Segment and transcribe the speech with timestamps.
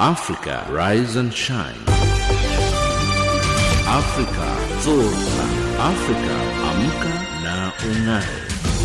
[0.00, 1.74] Africa Rise and Shine.
[3.98, 4.46] Africa
[4.84, 5.44] Zorka.
[5.90, 6.34] Africa
[6.70, 8.77] Amka na Ungae.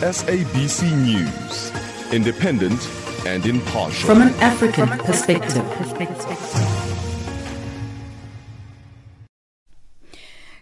[0.00, 1.72] SABC News,
[2.12, 2.88] independent
[3.26, 4.06] and impartial.
[4.06, 6.69] From an African perspective.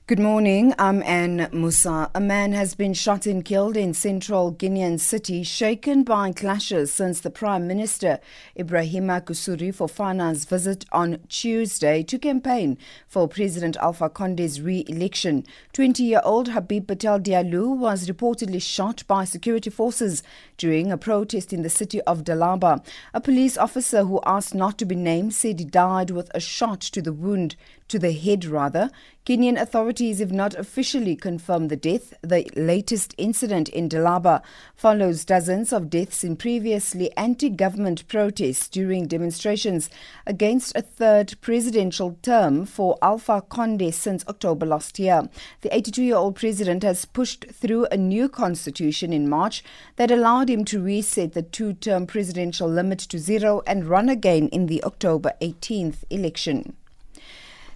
[0.08, 0.72] Good morning.
[0.78, 2.10] I'm Anne Musa.
[2.14, 7.20] A man has been shot and killed in central Guinean city, shaken by clashes since
[7.20, 8.18] the Prime Minister
[8.58, 15.44] Ibrahima Kassory Fofana's visit on Tuesday to campaign for President Alpha Conde's re-election.
[15.74, 20.22] 20-year-old Habib Patel Diallo was reportedly shot by security forces
[20.58, 22.84] during a protest in the city of Dalaba.
[23.14, 26.80] A police officer who asked not to be named said he died with a shot
[26.80, 27.56] to the wound
[27.88, 28.90] to the head rather.
[29.24, 32.14] Kenyan authorities have not officially confirmed the death.
[32.22, 34.42] The latest incident in Dalaba
[34.74, 39.90] follows dozens of deaths in previously anti-government protests during demonstrations
[40.26, 45.28] against a third presidential term for Alpha Conde since October last year.
[45.60, 49.62] The 82-year-old president has pushed through a new constitution in March
[49.96, 54.66] that allowed him to reset the two-term presidential limit to zero and run again in
[54.66, 56.74] the October 18th election.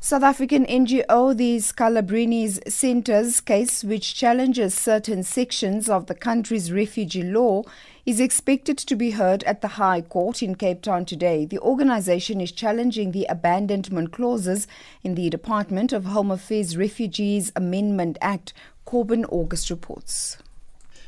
[0.05, 7.23] South African NGO the Scalabrini's Centre's case, which challenges certain sections of the country's refugee
[7.23, 7.63] law,
[8.05, 11.45] is expected to be heard at the High Court in Cape Town today.
[11.45, 14.67] The organization is challenging the abandonment clauses
[15.05, 18.53] in the Department of Home Affairs Refugees Amendment Act.
[18.85, 20.42] Corbin August reports.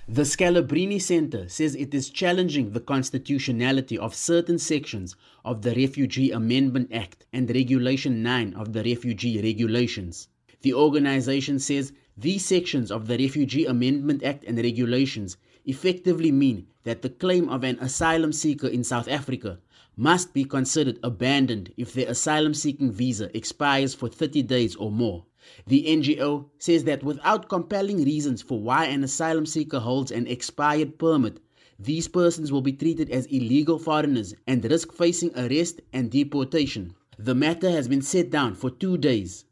[0.07, 5.17] The Scalabrini Center says it is challenging the constitutionality of certain sections
[5.47, 10.29] of the Refugee Amendment Act and Regulation 9 of the Refugee Regulations.
[10.61, 17.01] The organization says these sections of the Refugee Amendment Act and regulations effectively mean that
[17.01, 19.59] the claim of an asylum seeker in South Africa
[19.97, 25.25] must be considered abandoned if their asylum seeking visa expires for 30 days or more.
[25.67, 30.99] The NGO says that without compelling reasons for why an asylum seeker holds an expired
[30.99, 31.39] permit,
[31.79, 36.95] these persons will be treated as illegal foreigners and risk facing arrest and deportation.
[37.19, 39.45] The matter has been set down for two days.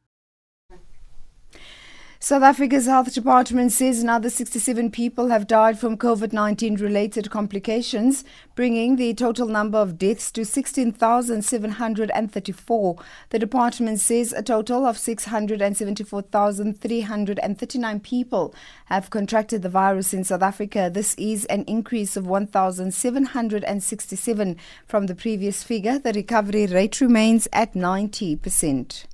[2.24, 8.22] South Africa's health department says another 67 people have died from COVID 19 related complications,
[8.54, 12.96] bringing the total number of deaths to 16,734.
[13.30, 20.88] The department says a total of 674,339 people have contracted the virus in South Africa.
[20.94, 24.56] This is an increase of 1,767
[24.86, 25.98] from the previous figure.
[25.98, 29.06] The recovery rate remains at 90%.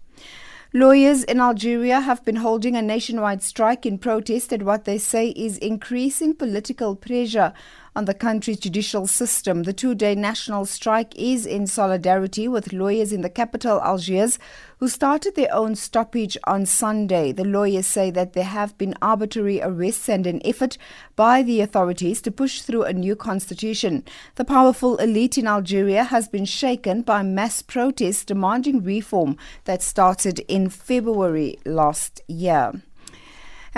[0.75, 5.31] Lawyers in Algeria have been holding a nationwide strike in protest at what they say
[5.31, 7.55] is increasing political pressure
[7.99, 9.65] on the country's judicial system.
[9.65, 14.39] The two day national strike is in solidarity with lawyers in the capital, Algiers,
[14.79, 17.33] who started their own stoppage on Sunday.
[17.33, 20.79] The lawyers say that there have been arbitrary arrests and an effort
[21.17, 24.05] by the authorities to push through a new constitution.
[24.37, 30.39] The powerful elite in Algeria has been shaken by mass protests demanding reform that started
[30.47, 32.81] in February last year.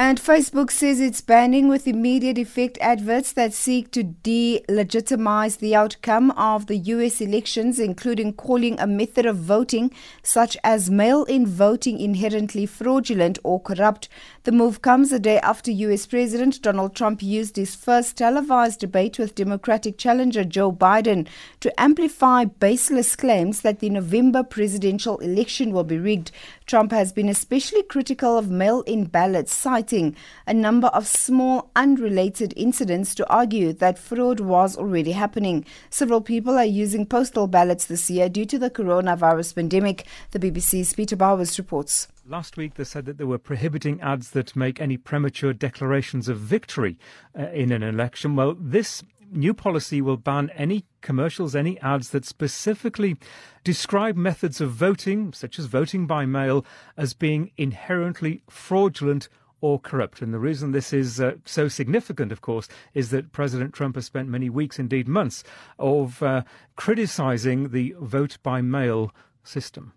[0.02, 6.31] And Facebook says it's banning with immediate effect adverts that seek to delegitimize the outcome
[6.31, 9.93] of the US elections, including calling a method of voting
[10.23, 14.08] such as mail in voting inherently fraudulent or corrupt.
[14.44, 19.19] The move comes a day after US President Donald Trump used his first televised debate
[19.19, 21.29] with Democratic challenger Joe Biden
[21.61, 26.32] to amplify baseless claims that the November presidential election will be rigged.
[26.70, 30.14] Trump has been especially critical of mail in ballots, citing
[30.46, 35.64] a number of small unrelated incidents to argue that fraud was already happening.
[35.90, 40.06] Several people are using postal ballots this year due to the coronavirus pandemic.
[40.31, 42.06] The BBC's Peter Bowes reports.
[42.25, 46.38] Last week, they said that they were prohibiting ads that make any premature declarations of
[46.38, 47.00] victory
[47.37, 48.37] uh, in an election.
[48.37, 53.16] Well, this new policy will ban any commercials, any ads that specifically
[53.64, 56.64] describe methods of voting, such as voting by mail,
[56.96, 59.28] as being inherently fraudulent
[59.60, 60.22] or corrupt.
[60.22, 64.06] And the reason this is uh, so significant, of course, is that President Trump has
[64.06, 65.44] spent many weeks, indeed months,
[65.78, 66.42] of uh,
[66.76, 69.12] criticizing the vote by mail
[69.44, 69.92] system.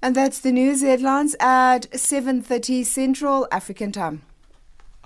[0.00, 4.20] And that's the news headlines at 7:30 Central African Time.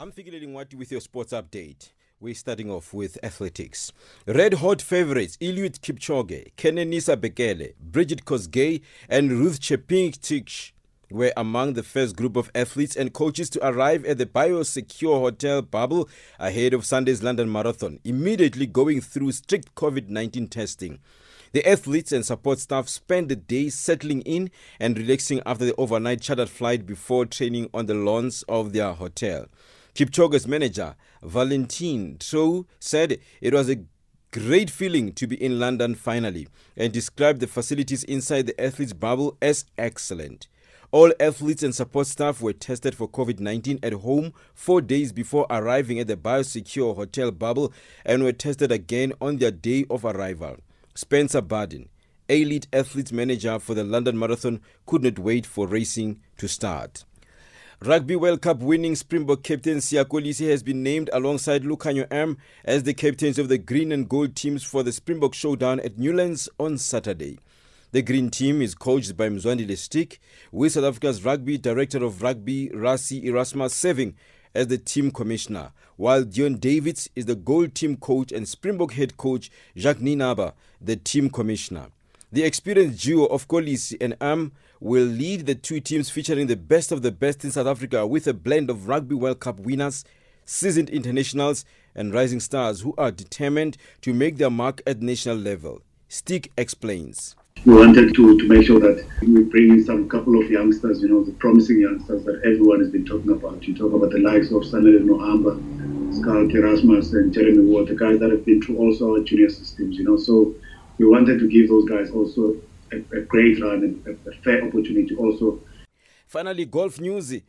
[0.00, 1.91] I'm figuring what with your sports update.
[2.21, 3.91] We're starting off with athletics.
[4.29, 10.71] Red hot favorites Eliud Kipchoge, Kenenisa Bekele, Brigid Kosgei, and Ruth Chepngetich
[11.11, 15.62] were among the first group of athletes and coaches to arrive at the Biosecure Hotel
[15.62, 16.09] bubble
[16.39, 21.01] ahead of Sunday's London Marathon, immediately going through strict COVID 19 testing.
[21.51, 26.21] The athletes and support staff spent the day settling in and relaxing after the overnight
[26.21, 29.47] chartered flight before training on the lawns of their hotel.
[29.99, 33.81] Kipchoge's manager, Valentijn Trouw, said it was a
[34.31, 36.47] great feeling to be in London finally
[36.77, 40.47] and described the facilities inside the athletes' bubble as excellent.
[40.93, 45.49] All athletes and support staff were tested for COVID 19 at home four days before
[45.50, 47.73] arriving at the Biosecure Hotel bubble
[48.05, 50.59] and were tested again on their day of arrival.
[50.94, 51.89] Spencer Barden,
[52.29, 57.05] elite athletes manager for the London Marathon, could not wait for racing to start.
[57.81, 62.83] Rugby World Cup winning Springbok captain Siya Kolisi has been named alongside Lukhanyo Am as
[62.83, 66.77] the captains of the green and gold teams for the Springbok showdown at Newlands on
[66.77, 67.39] Saturday.
[67.93, 70.19] The green team is coached by Mzwandile Stick,
[70.51, 74.17] with South Africa's rugby director of rugby Rassie Erasmus serving
[74.57, 79.17] as the team commissioner, while Deon Davids is the gold team coach and Springbok head
[79.17, 81.87] coach Jacques Nienaber, the team commissioner.
[82.33, 86.93] The experienced duo of Kolisi and Am will lead the two teams featuring the best
[86.93, 90.05] of the best in South Africa with a blend of Rugby World Cup winners,
[90.45, 91.65] seasoned internationals,
[91.95, 95.83] and rising stars who are determined to make their mark at national level.
[96.09, 97.35] Stick explains.
[97.65, 101.09] We wanted to, to make sure that we bring in some couple of youngsters, you
[101.09, 103.67] know, the promising youngsters that everyone has been talking about.
[103.67, 105.59] You talk about the likes of Sanele Nohamba,
[106.15, 109.97] Skarl Erasmus, and Jeremy Ward, the guys that have been through also our junior systems,
[109.97, 110.17] you know.
[110.17, 110.55] So
[110.99, 112.55] we wanted to give those guys also
[112.93, 115.61] a, a great run and a, a fair opportunity also.
[116.26, 117.40] Finally, golf news.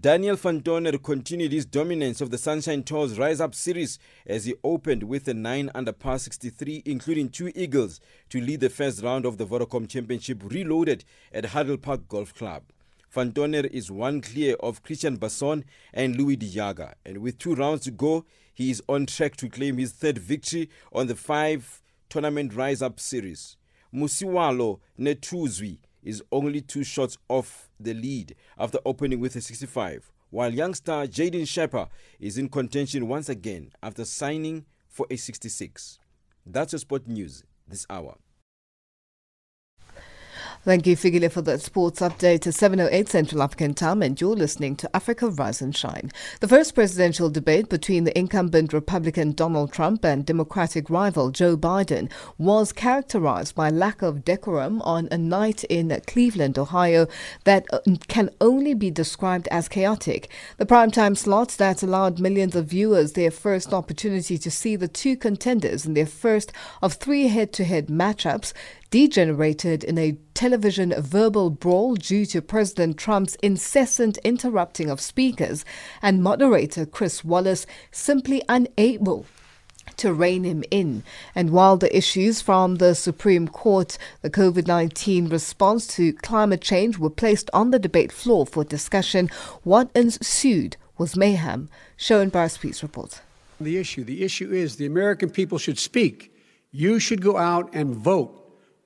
[0.00, 4.54] Daniel van Tonder continued his dominance of the Sunshine Tours Rise Up Series as he
[4.62, 8.00] opened with a 9 under par 63, including two eagles,
[8.30, 12.62] to lead the first round of the Vodacom Championship reloaded at Huddle Park Golf Club.
[13.10, 17.82] Van Tonder is one clear of Christian Basson and Louis Jager, and with two rounds
[17.82, 18.24] to go,
[18.54, 23.00] he is on track to claim his third victory on the five tournament Rise Up
[23.00, 23.56] Series.
[23.94, 30.52] Musiwalo Nethunzwi is only two shots off the lead after opening with a 65, while
[30.52, 35.98] youngster Jayden Schaper is in contention once again after signing for a 66.
[36.46, 38.16] That's your sport news this hour.
[40.64, 44.76] Thank you, Figile, for that sports update at 7.08 Central African Time, and you're listening
[44.76, 46.12] to Africa Rise and Shine.
[46.38, 52.12] The first presidential debate between the incumbent Republican Donald Trump and Democratic rival Joe Biden
[52.38, 57.08] was characterized by lack of decorum on a night in Cleveland, Ohio,
[57.42, 60.30] that uh, can only be described as chaotic.
[60.58, 65.16] The primetime slots that allowed millions of viewers their first opportunity to see the two
[65.16, 68.52] contenders in their first of three head-to-head matchups
[68.92, 75.64] degenerated in a television verbal brawl due to President Trump's incessant interrupting of speakers
[76.02, 79.24] and moderator Chris Wallace simply unable
[79.96, 81.02] to rein him in.
[81.34, 86.98] And while the issues from the Supreme Court, the COVID 19 response to climate change
[86.98, 89.28] were placed on the debate floor for discussion,
[89.62, 91.70] what ensued was mayhem.
[91.96, 93.22] Sherwin Bryce Pease report.
[93.58, 96.30] The issue, the issue is the American people should speak.
[96.70, 98.41] You should go out and vote.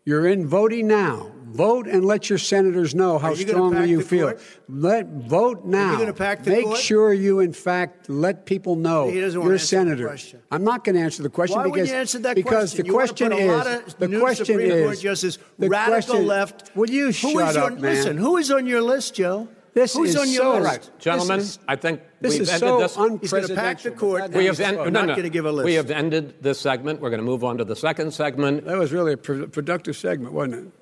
[0.06, 1.32] You're in voting now.
[1.50, 4.28] Vote and let your senators know how you strongly you feel.
[4.28, 4.42] Court?
[4.68, 5.96] Let vote now.
[5.98, 6.78] gonna pack the Make court?
[6.78, 10.16] sure you, in fact, let people know a senator.
[10.52, 12.82] I'm not going to answer the question Why because you that because question?
[12.82, 16.76] the You question is the question Supreme is Court justice, the radical question- left.
[16.76, 17.94] Will you shut is up, your, man?
[17.94, 19.48] Listen, who is on your list, Joe?
[19.76, 20.64] This Who's is on your so list?
[20.64, 20.90] right.
[20.98, 23.20] Gentlemen, is- I think This we've is ended so this.
[23.20, 24.30] He's going to pack the court.
[24.32, 25.06] we have He's en- not no, no.
[25.08, 25.66] going to give a list.
[25.66, 27.02] We have ended this segment.
[27.02, 28.64] We're going to move on to the second segment.
[28.64, 30.72] That was really a pro- productive segment, wasn't it?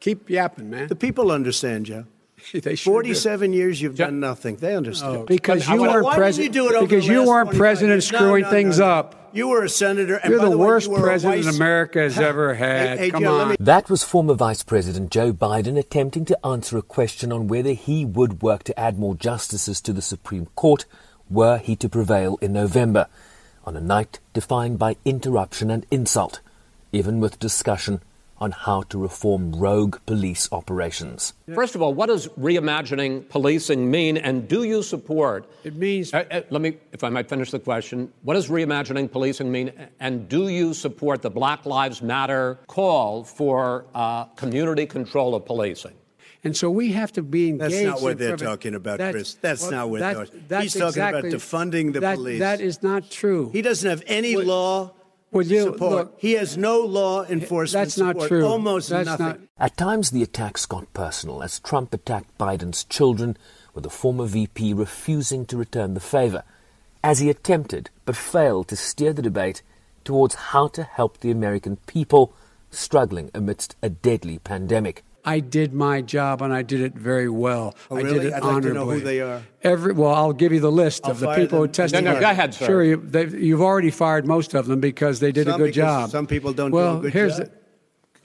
[0.00, 0.88] Keep yapping, man.
[0.88, 2.06] the people understand, Joe.
[2.52, 4.56] They sure 47 years you've done nothing.
[4.56, 5.16] They understand.
[5.16, 6.52] Oh, because Why you didn't weren't you president.
[6.54, 8.12] do it over Because the you weren't 25 president years?
[8.12, 8.92] No, screwing no, things no, no.
[8.92, 9.14] up.
[9.32, 10.16] You were a senator.
[10.16, 12.98] And You're by the, way, worst you president vice- America has ever had.
[12.98, 13.48] Hey, hey, Come Joe, on.
[13.50, 17.72] me- That was former Vice President Joe Biden attempting to answer a question on whether
[17.72, 20.84] he would work to add more justices to the Supreme Court
[21.28, 23.06] were he to prevail in November,
[23.64, 26.40] on a night defined by interruption and insult,
[26.92, 28.00] even with discussion
[28.40, 31.34] on how to reform rogue police operations.
[31.54, 35.44] First of all, what does reimagining policing mean, and do you support?
[35.64, 36.14] It means.
[36.14, 38.12] Uh, uh, let me, if I might finish the question.
[38.22, 43.84] What does reimagining policing mean, and do you support the Black Lives Matter call for
[43.94, 45.92] uh, community control of policing?
[46.42, 47.74] And so we have to be engaged.
[47.74, 49.34] That's not what they're prevent- talking about, That's- Chris.
[49.34, 52.38] That's well, not what that- they're talking that's He's talking about defunding the that- police.
[52.38, 53.50] That is not true.
[53.52, 54.90] He doesn't have any Well- law
[55.32, 55.92] Well, you- support.
[55.92, 58.44] look- he has no law enforcement That's not true.
[58.44, 59.26] Almost That's nothing.
[59.26, 63.36] not- At times, the attacks got personal as Trump attacked Biden's children,
[63.74, 66.42] with the former VP refusing to return the favor,
[67.04, 69.62] as he attempted but failed to steer the debate
[70.04, 72.32] towards how to help the American people
[72.70, 75.04] struggling amidst a deadly pandemic.
[75.24, 77.76] I did my job and I did it very well.
[77.90, 78.72] Oh, I did it I'd like to honorably.
[78.72, 79.42] know who they are.
[79.62, 81.72] Every well, I'll give you the list I'll of the people who them.
[81.72, 82.04] testified.
[82.04, 82.66] No, no, go ahead, sir.
[82.66, 83.02] Sure, you,
[83.38, 86.10] you've already fired most of them because they did Some a good job.
[86.10, 87.46] some people don't do well, a good here's job.
[87.48, 87.52] The,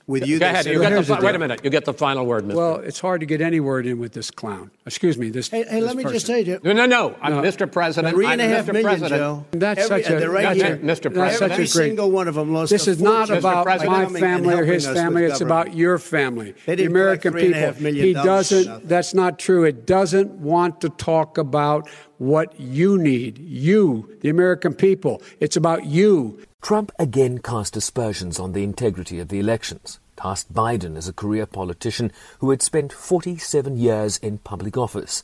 [0.08, 0.68] With you, Go ahead.
[0.68, 1.62] You get the here's the wait a minute.
[1.64, 2.54] You get the final word, Mr.
[2.54, 4.70] well, it's hard to get any word in with this clown.
[4.86, 5.30] Excuse me.
[5.32, 5.50] This.
[5.50, 6.60] Hey, hey, this let me just say to you.
[6.64, 7.16] No, no, no.
[7.24, 7.42] I'm No.
[7.42, 7.72] Mr.
[7.72, 8.14] President.
[8.14, 8.74] Three I'm and a half Mr.
[8.74, 9.20] million, President.
[9.20, 9.46] Joe.
[9.52, 10.76] That's Every- such a right that's here.
[10.76, 10.86] it, Mr.
[10.86, 11.34] That's President.
[11.40, 11.70] such a Every great.
[11.70, 12.70] single one of them lost.
[12.72, 15.24] This a is not about my family or his family.
[15.24, 17.74] It's about your family, They the American collect three and a people.
[17.74, 18.88] half million He doesn't.
[18.88, 19.64] That's not true.
[19.64, 23.40] It doesn't want to talk about what you need.
[23.40, 25.24] You, the American people.
[25.40, 26.40] It's about you.
[26.66, 31.46] Trump again cast aspersions on the integrity of the elections, cast Biden as a career
[31.46, 35.24] politician who had spent 47 years in public office,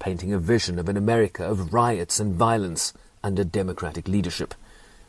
[0.00, 2.92] painting a vision of an America of riots and violence
[3.24, 4.54] under Democratic leadership.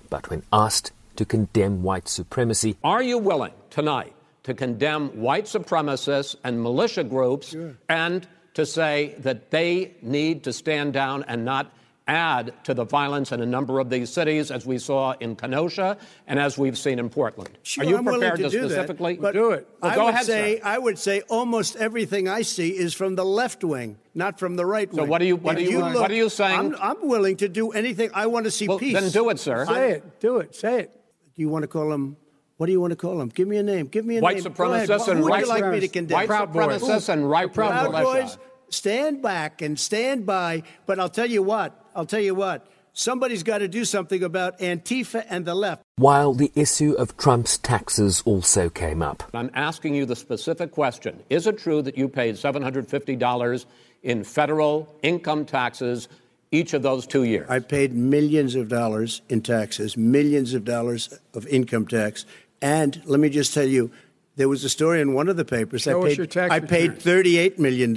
[0.09, 6.37] But when asked to condemn white supremacy, Are you willing tonight to condemn white supremacists
[6.45, 7.53] and militia groups
[7.89, 11.73] and to say that they need to stand down and not
[12.07, 15.97] add to the violence in a number of these cities, as we saw in Kenosha
[16.27, 17.57] and as we've seen in Portland?
[17.63, 19.67] Sure, Are you I'm prepared to, to, do specifically that, but Do it.
[19.81, 20.61] Well, I go would ahead, say sir.
[20.65, 24.65] I would say almost everything I see is from the left wing, not from the
[24.65, 25.09] right So wing.
[25.09, 26.75] what are you- what are you- what look- are you saying?
[26.75, 28.09] I'm, I'm willing to do anything.
[28.13, 28.93] I want to see Well, peace.
[28.99, 29.65] then do it, sir.
[29.65, 30.19] Say it.
[30.19, 30.55] Do it.
[30.55, 30.91] Say it.
[31.35, 32.17] Do you want to call him?
[32.57, 33.29] What do you want to call him?
[33.29, 33.87] Give me a name.
[33.87, 34.53] Give me a White name.
[34.53, 34.87] Go ahead.
[34.89, 36.15] supremacists Who and would right you like me to condemn?
[36.15, 36.81] white Proud Boys.
[36.81, 38.21] supremacists and right wing Proud militia.
[38.25, 38.37] Boys,
[38.69, 40.63] stand back and stand by.
[40.85, 41.79] But I'll tell you what.
[41.95, 42.67] I'll tell you what.
[42.95, 45.81] Somebody's got to do something about Antifa and the left.
[45.95, 49.23] while the issue of Trump's taxes also came up.
[49.33, 51.23] I'm asking you the specific question.
[51.31, 53.65] Is it true that you paid $750
[54.03, 56.07] in federal income taxes
[56.51, 57.49] each of those two years?
[57.49, 62.27] I paid millions of dollars in taxes, millions of dollars of income tax.
[62.61, 63.91] And let me just tell you,
[64.35, 65.81] there was a story in one of the papers.
[65.81, 67.95] Show I paid, your tax I paid $38 million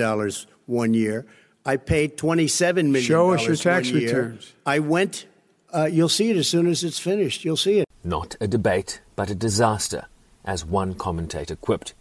[0.65, 1.27] one year.
[1.67, 3.03] I paid $27 million.
[3.03, 4.55] Show us your tax returns.
[4.65, 5.27] I went,
[5.75, 7.45] uh, you'll see it as soon as it's finished.
[7.45, 7.87] You'll see it.
[8.05, 10.07] Not a debate, but a disaster,
[10.45, 11.93] as one commentator quipped.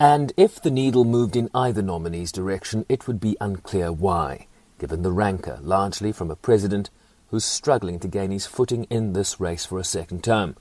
[0.00, 4.48] And if the needle moved in either nominee's direction, it would be unclear why,
[4.80, 6.90] given the rancour largely from a president
[7.30, 10.56] who's struggling to gain his footing in this race for a second term.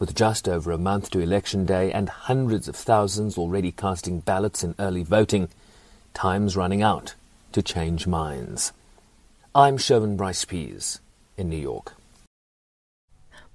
[0.00, 4.64] With just over a month to election day and hundreds of thousands already casting ballots
[4.64, 5.48] in early voting,
[6.12, 7.14] time's running out
[7.54, 8.72] to change minds.
[9.54, 11.00] I'm Sherwin Bryce Pease
[11.36, 11.94] in New York.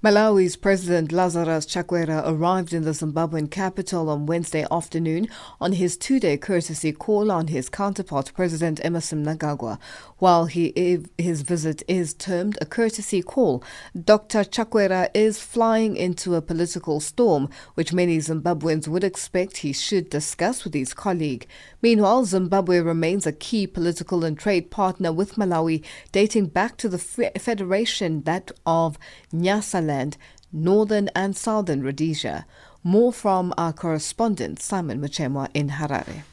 [0.02, 5.28] Malawi's President Lazarus Chakwera arrived in the Zimbabwean capital on Wednesday afternoon
[5.60, 9.78] on his two-day courtesy call on his counterpart, President Emmerson Mnangagwa.
[10.20, 13.64] While he, his visit is termed a courtesy call,
[13.98, 14.44] Dr.
[14.44, 20.62] Chakwera is flying into a political storm, which many Zimbabweans would expect he should discuss
[20.62, 21.46] with his colleague.
[21.80, 26.98] Meanwhile, Zimbabwe remains a key political and trade partner with Malawi, dating back to the
[26.98, 28.98] federation that of
[29.32, 30.18] Nyasaland,
[30.52, 32.44] Northern and Southern Rhodesia.
[32.84, 36.24] More from our correspondent Simon Machemwa in Harare.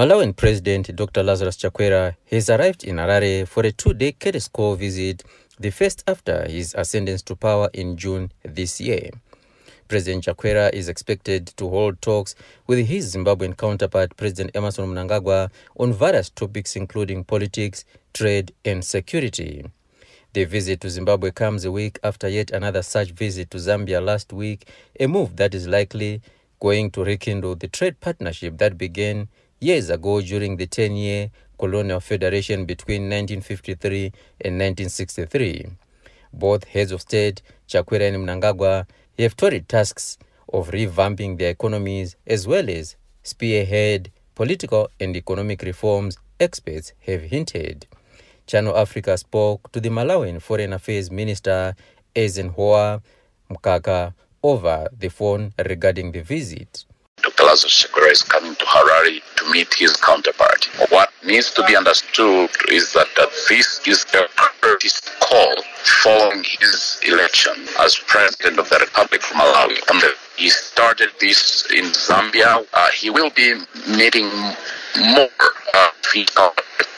[0.00, 1.22] Malawian President Dr.
[1.22, 4.16] Lazarus Chakwera has arrived in Harare for a two-day
[4.50, 5.22] call visit,
[5.58, 9.10] the first after his ascendance to power in June this year.
[9.88, 12.34] President Chakwera is expected to hold talks
[12.66, 19.66] with his Zimbabwean counterpart, President Emmerson Mnangagwa, on various topics including politics, trade, and security.
[20.32, 24.32] The visit to Zimbabwe comes a week after yet another such visit to Zambia last
[24.32, 24.66] week,
[24.98, 26.22] a move that is likely
[26.58, 29.28] going to rekindle the trade partnership that began
[29.60, 34.04] years ago during the 10 year colonial federation between 1953
[34.40, 35.68] and 1963.
[36.32, 38.86] Both heads of state, Chakwera and Mnangagwa,
[39.18, 40.18] have torrid tasks
[40.52, 47.86] of revamping their economies as well as spearhead political and economic reforms, experts have hinted.
[48.46, 51.74] Channel Africa spoke to the Malawian Foreign Affairs Minister
[52.16, 53.02] Eisenhower
[53.50, 56.86] Mkaka over the phone regarding the visit.
[57.18, 57.42] Dr.
[58.70, 60.64] coming to meet his counterpart.
[60.90, 63.08] What needs to be understood is that
[63.48, 64.26] this is a
[64.60, 65.54] courteous call
[66.02, 69.76] following his election as President of the Republic of Malawi.
[70.36, 72.64] He started this in Zambia.
[72.72, 73.54] Uh, he will be
[73.88, 74.28] meeting
[75.14, 75.28] more
[75.74, 76.50] uh, people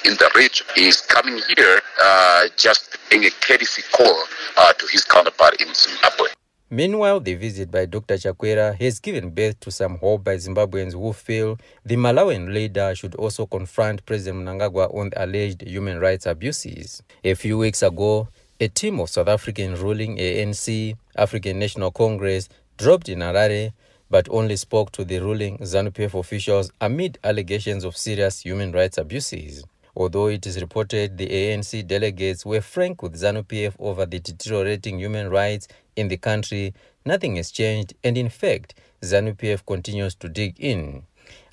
[0.05, 0.67] in the region.
[0.75, 4.25] He's coming here uh, just in a courtesy call
[4.59, 6.29] uh, to his counterpart in Zimbabwe.
[6.73, 8.15] Meanwhile, the visit by Dr.
[8.15, 13.15] Chakwera has given birth to some hope by Zimbabweans who feel the Malawian leader should
[13.17, 17.03] also confront President Mnangagwa on the alleged human rights abuses.
[17.25, 18.27] A few weeks ago,
[18.59, 22.49] a team of South African ruling ANC, African National Congress,
[22.79, 23.75] dropped in Harare
[24.09, 29.63] but only spoke to the ruling ZANU-PF officials amid allegations of serious human rights abuses.
[29.95, 35.29] Although it is reported the ANC delegates were frank with ZANU-PF over the deteriorating human
[35.29, 36.73] rights in the country,
[37.05, 41.03] nothing has changed, and in fact, ZANU-PF continues to dig in.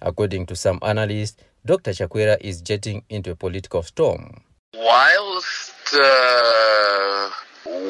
[0.02, 1.92] According to some analysts, Dr.
[1.92, 4.42] Chakwera is jetting into a political storm.
[4.74, 7.30] Whilst uh,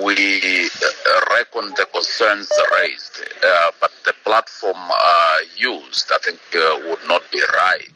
[0.03, 6.79] we uh, reckon the concerns raised, uh, but the platform uh, used, I think, uh,
[6.89, 7.93] would not be right.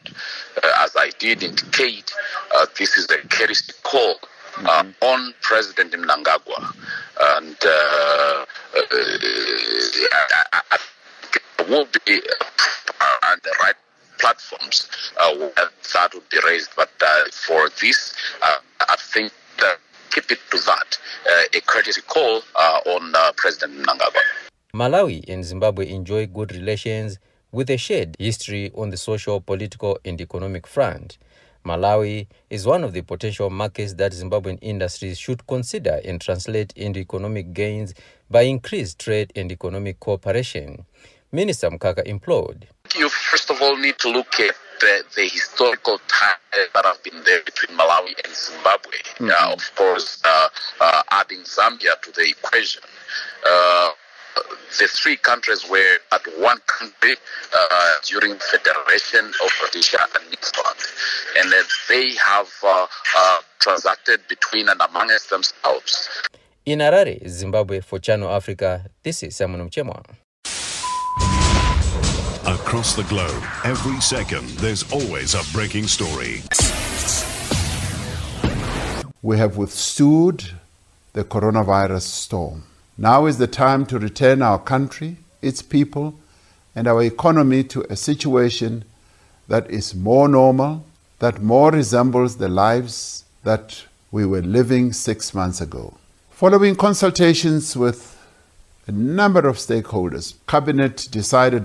[0.62, 2.12] Uh, as I did indicate,
[2.54, 4.16] uh, this is a courtesy call
[4.64, 6.74] uh, on President Mnangagwa,
[7.36, 8.84] and uh, uh,
[10.12, 10.60] I, I,
[11.58, 12.20] I will be
[13.30, 13.74] on the right
[14.18, 14.88] platforms
[15.20, 15.34] uh,
[15.92, 16.70] that would be raised.
[16.76, 18.56] But uh, for this, uh,
[18.88, 19.32] I think
[20.14, 24.20] keep it to that, uh, a courtesy call uh, on uh, President Mnangagwa.
[24.72, 27.18] Malawi and Zimbabwe enjoy good relations
[27.50, 31.18] with a shared history on the social, political, and economic front.
[31.64, 37.00] Malawi is one of the potential markets that Zimbabwean industries should consider and translate into
[37.00, 37.94] economic gains
[38.30, 40.84] by increased trade and economic cooperation.
[41.32, 42.68] Minister Mkaka implored.
[42.96, 47.22] You first of all need to look at the, the historical ties that have been
[47.24, 48.98] there between Malawi and Zimbabwe.
[49.20, 50.48] Uh, of course, uh,
[50.80, 52.82] uh, adding Zambia to the equation.
[53.46, 53.90] Uh,
[54.78, 57.16] the three countries were at one country
[57.54, 64.68] uh, during Federation of Rhodesia and Nyasaland, and then they have uh, uh, transacted between
[64.68, 66.08] and amongst themselves.
[66.66, 70.02] In Harare, Zimbabwe, for Channel Africa, this is Simon Mchemwa.
[72.74, 76.42] Across the globe, every second, there's always a breaking story.
[79.22, 80.50] We have withstood
[81.12, 82.64] the coronavirus storm.
[82.98, 86.18] Now is the time to return our country, its people,
[86.74, 88.84] and our economy to a situation
[89.46, 90.84] that is more normal,
[91.20, 95.96] that more resembles the lives that we were living six months ago.
[96.32, 98.20] Following consultations with
[98.88, 101.63] a number of stakeholders, Cabinet decided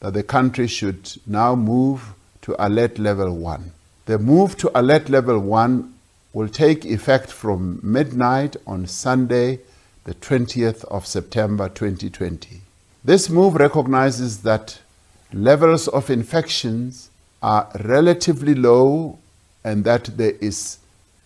[0.00, 3.72] that the country should now move to alert level one.
[4.06, 5.94] The move to alert level one
[6.32, 9.60] will take effect from midnight on Sunday,
[10.04, 12.62] the 20th of September 2020.
[13.04, 14.80] This move recognizes that
[15.32, 17.10] levels of infections
[17.42, 19.18] are relatively low
[19.64, 20.78] and that there is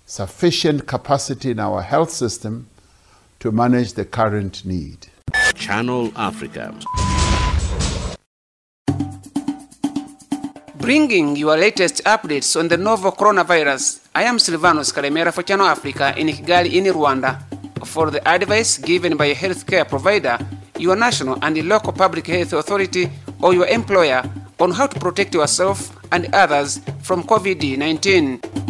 [0.06, 2.68] sufficient capacity in our health system
[3.40, 5.06] to manage the current need.
[5.54, 6.74] Channel Africa.
[10.84, 16.12] Bringing your latest updates on the novel coronavirus, I am Silvanos Kalemera for Channel Africa
[16.14, 17.40] in Kigali, in Rwanda.
[17.86, 20.36] For the advice given by a healthcare provider,
[20.78, 23.08] your national and local public health authority,
[23.40, 28.63] or your employer on how to protect yourself and others from COVID 19.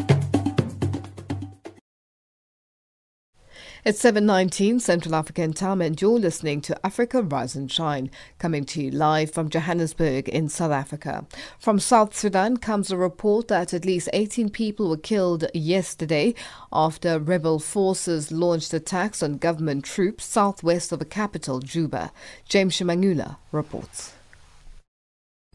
[3.86, 8.82] It's 7.19 Central African time and you're listening to Africa Rise and Shine, coming to
[8.82, 11.26] you live from Johannesburg in South Africa.
[11.58, 16.34] From South Sudan comes a report that at least 18 people were killed yesterday
[16.72, 22.10] after rebel forces launched attacks on government troops southwest of the capital, Juba.
[22.48, 24.13] James Shimanyula reports.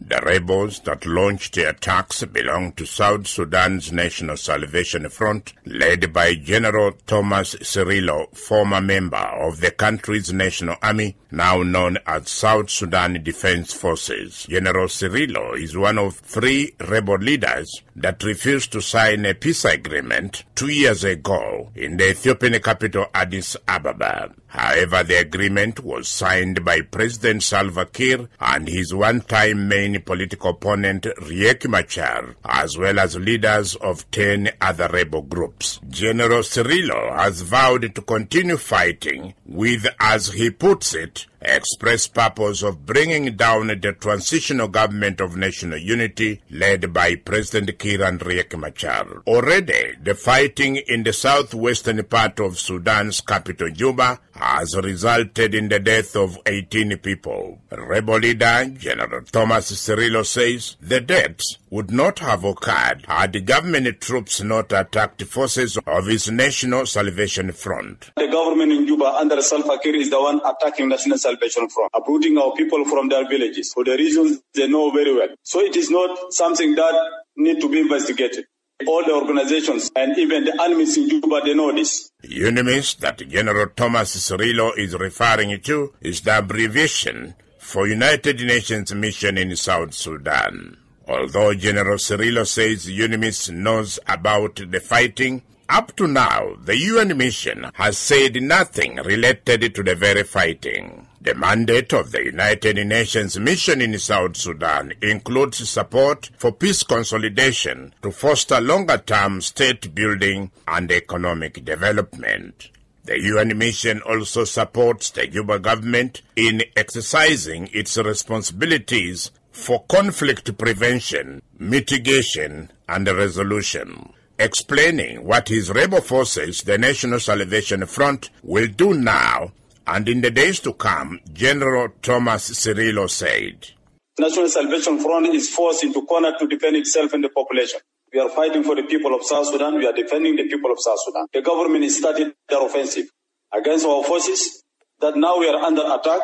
[0.01, 6.35] The rebels that launched the attacks belong to South Sudan's National Salvation Front, led by
[6.35, 13.21] General Thomas Cirillo, former member of the country's national army, now known as South Sudan
[13.21, 14.45] Defense Forces.
[14.49, 20.43] General Cirillo is one of three rebel leaders that refused to sign a peace agreement
[20.55, 24.33] two years ago in the Ethiopian capital Addis Ababa.
[24.47, 31.03] However, the agreement was signed by President Salva Kiir and his one-time main political opponent
[31.21, 35.79] Riek Machar, as well as leaders of 10 other rebel groups.
[35.88, 42.86] General Cirillo has vowed to continue fighting with, as he puts it, express purpose of
[42.86, 49.21] bringing down the transitional government of national unity led by President Kiir and Riek Machar.
[49.28, 55.80] Already, the fighting in the southwestern part of Sudan's capital Juba has resulted in the
[55.80, 57.60] death of 18 people.
[57.71, 64.01] Rebel leader General Thomas Cirillo says the deaths would not have occurred had the government
[64.01, 68.12] troops not attacked the forces of his National Salvation Front.
[68.15, 72.38] The government in Juba under Salva Kiir is the one attacking National Salvation Front, uprooting
[72.38, 75.29] our people from their villages for the reasons they know very well.
[75.43, 76.93] So it is not something that
[77.36, 78.45] need to be investigated.
[78.88, 82.10] All the organizations and even the enemies in Juba, they know this.
[82.21, 88.93] The UNMISS that General Thomas Cirillo is referring to is the abbreviation for United Nations
[88.95, 90.77] Mission in South Sudan.
[91.10, 97.65] Although General Cirillo says UNMISS knows about the fighting, up to now, the UN mission
[97.74, 101.08] has said nothing related to the very fighting.
[101.19, 107.91] The mandate of the United Nations mission in South Sudan includes support for peace consolidation
[108.04, 112.69] to foster longer-term state building and economic development.
[113.06, 121.41] The UN mission also supports the Juba government in exercising its responsibilities for conflict prevention,
[121.60, 129.52] mitigation, and resolution explaining what his rebel forces, the National Salvation Front, will do now
[129.86, 133.72] and in the days to come, General Thomas Cirillo said.
[134.17, 137.80] National Salvation Front is forced into corner to defend itself and the population.
[138.13, 139.76] We are fighting for the people of South Sudan.
[139.76, 141.26] We are defending the people of South Sudan.
[141.34, 143.08] The government started their offensive
[143.54, 144.63] against our forces
[145.02, 146.22] that now we are under attack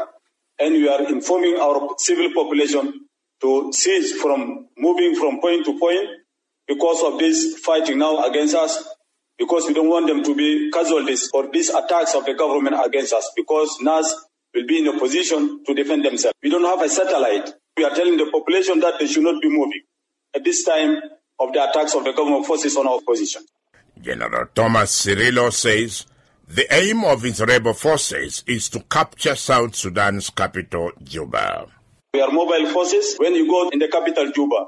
[0.59, 3.01] and we are informing our civil population
[3.45, 6.09] to cease from moving from point to point
[6.67, 8.83] because of this fighting now against us,
[9.37, 13.13] because we don't want them to be casualties or these attacks of the government against
[13.13, 14.15] us, because NAS
[14.55, 16.33] will be in a position to defend themselves.
[16.41, 17.53] We don't have a satellite.
[17.77, 19.81] We are telling the population that they should not be moving
[20.33, 20.97] at this time
[21.39, 23.43] of the attacks of the government forces on our position.
[24.01, 26.07] General Thomas Cirillo says
[26.47, 31.67] the aim of his rebel forces is to capture South Sudan's capital, Juba.
[32.15, 33.17] We are mobile forces.
[33.19, 34.67] When you go in the capital, Juba,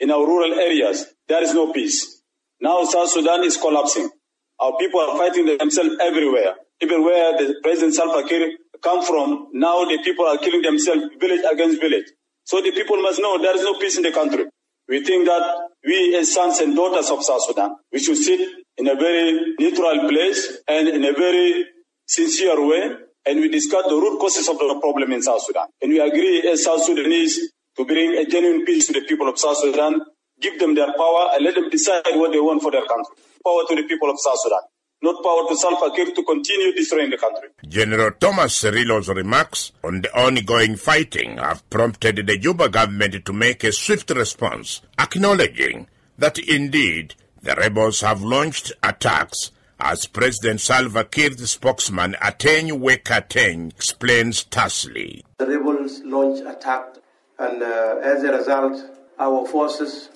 [0.00, 2.22] in our rural areas, there is no peace.
[2.60, 4.10] Now South Sudan is collapsing.
[4.60, 6.56] Our people are fighting themselves everywhere.
[6.82, 11.42] Even where the President Salva Kiir come from, now the people are killing themselves village
[11.52, 12.06] against village.
[12.44, 14.46] So the people must know there is no peace in the country.
[14.88, 15.42] We think that
[15.86, 18.40] we as sons and daughters of South Sudan, we should sit
[18.78, 21.66] in a very neutral place and in a very
[22.08, 22.90] sincere way,
[23.28, 25.66] and we discuss the root causes of the problem in South Sudan.
[25.82, 29.38] And we agree as South Sudanese to bring a genuine peace to the people of
[29.38, 30.00] South Sudan,
[30.40, 33.14] give them their power, and let them decide what they want for their country.
[33.44, 34.60] Power to the people of South Sudan,
[35.02, 37.50] not power to Salva Kiir to continue destroying the country.
[37.68, 43.62] General Thomas Cirillo's remarks on the ongoing fighting have prompted the Juba government to make
[43.62, 45.86] a swift response, acknowledging
[46.16, 53.70] that indeed the rebels have launched attacks as President Salva Kiir's spokesman Ateny Wek Ateny
[53.70, 55.24] explains tersely.
[55.38, 56.96] The rebels launched attack
[57.38, 58.80] and uh, as a result,
[59.18, 60.08] our forces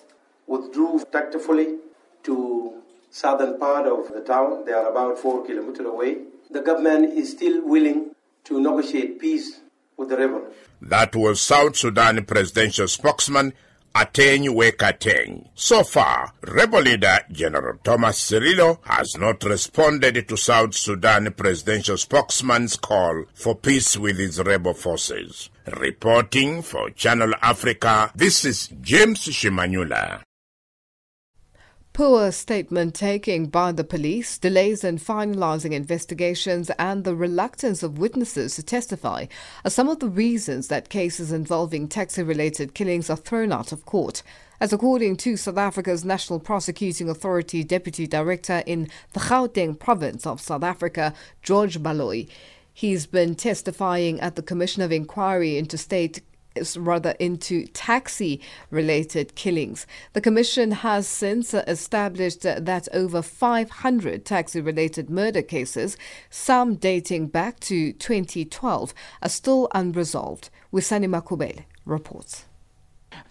[0.46, 1.76] withdrew tactfully
[2.24, 4.64] to southern part of the town.
[4.64, 6.18] They are about four kilometers away.
[6.50, 8.10] The government is still willing
[8.44, 9.60] to negotiate peace
[9.96, 10.52] with the rebels.
[10.80, 13.52] That was South Sudan presidential spokesman
[13.94, 15.48] Ateny Wek Ateny.
[15.54, 22.76] So far, rebel leader General Thomas Cirillo has not responded to South Sudan presidential spokesman's
[22.76, 25.50] call for peace with his rebel forces.
[25.78, 30.22] Reporting for Channel Africa, this is James Shimanyula.
[31.94, 38.56] Poor statement taking by the police, delays in finalizing investigations, and the reluctance of witnesses
[38.56, 39.26] to testify
[39.62, 43.84] are some of the reasons that cases involving taxi related killings are thrown out of
[43.84, 44.22] court.
[44.58, 50.40] As according to South Africa's National Prosecuting Authority Deputy Director in the Gauteng province of
[50.40, 52.26] South Africa, George Baloyi,
[52.72, 56.22] he's been testifying at the Commission of Inquiry into State
[56.76, 59.86] rather into taxi related killings.
[60.12, 65.96] The Commission has since established that over 500 taxi related murder cases,
[66.30, 70.50] some dating back to 2012, are still unresolved.
[70.72, 72.46] Wisani Makubele reports.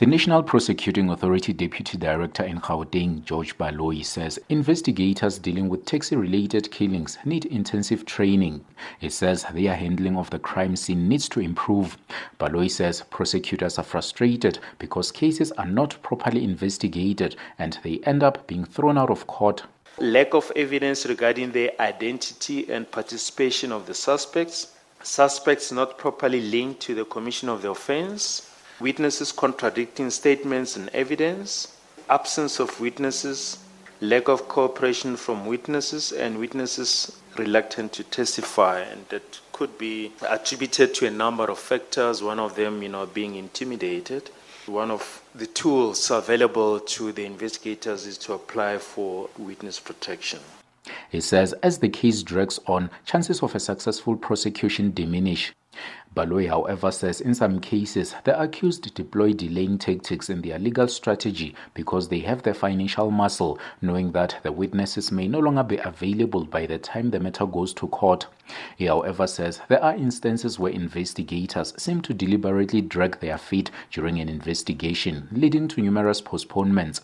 [0.01, 6.15] The National Prosecuting Authority Deputy Director in Gauteng, George Baloyi, says investigators dealing with taxi
[6.15, 8.65] related killings need intensive training.
[8.99, 11.97] He says their handling of the crime scene needs to improve.
[12.39, 18.47] Baloyi says prosecutors are frustrated because cases are not properly investigated and they end up
[18.47, 19.63] being thrown out of court.
[19.99, 26.79] Lack of evidence regarding the identity and participation of the suspects, suspects not properly linked
[26.81, 28.47] to the commission of the offense
[28.81, 31.77] witnesses contradicting statements and evidence,
[32.09, 33.59] absence of witnesses,
[34.01, 38.79] lack of cooperation from witnesses, and witnesses reluctant to testify.
[38.79, 43.05] And that could be attributed to a number of factors, one of them, you know,
[43.05, 44.29] being intimidated.
[44.65, 50.39] One of the tools available to the investigators is to apply for witness protection.
[51.09, 55.53] He says as the case drags on, chances of a successful prosecution diminish.
[56.13, 61.55] Baloyi, however, says in some cases the accused deploy delaying tactics in their legal strategy
[61.73, 66.43] because they have the financial muscle, knowing that the witnesses may no longer be available
[66.43, 68.27] by the time the matter goes to court.
[68.75, 74.19] He, however, says there are instances where investigators seem to deliberately drag their feet during
[74.19, 76.99] an investigation, leading to numerous postponements.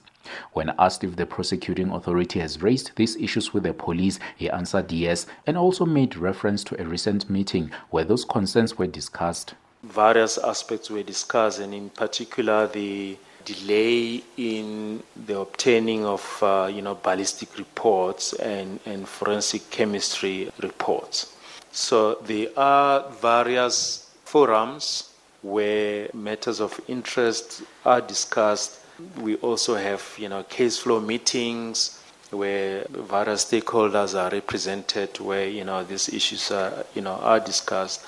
[0.53, 4.91] When asked if the prosecuting authority has raised these issues with the police, he answered
[4.91, 9.53] yes and also made reference to a recent meeting where those concerns were discussed.
[9.83, 16.81] Various aspects were discussed, and in particular, the delay in the obtaining of uh, you
[16.81, 21.33] know ballistic reports and, and forensic chemistry reports.
[21.71, 25.11] So there are various forums
[25.41, 28.81] where matters of interest are discussed
[29.21, 35.63] we also have, you know, case flow meetings where various stakeholders are represented, where you
[35.63, 38.05] know these issues are, you know, are discussed.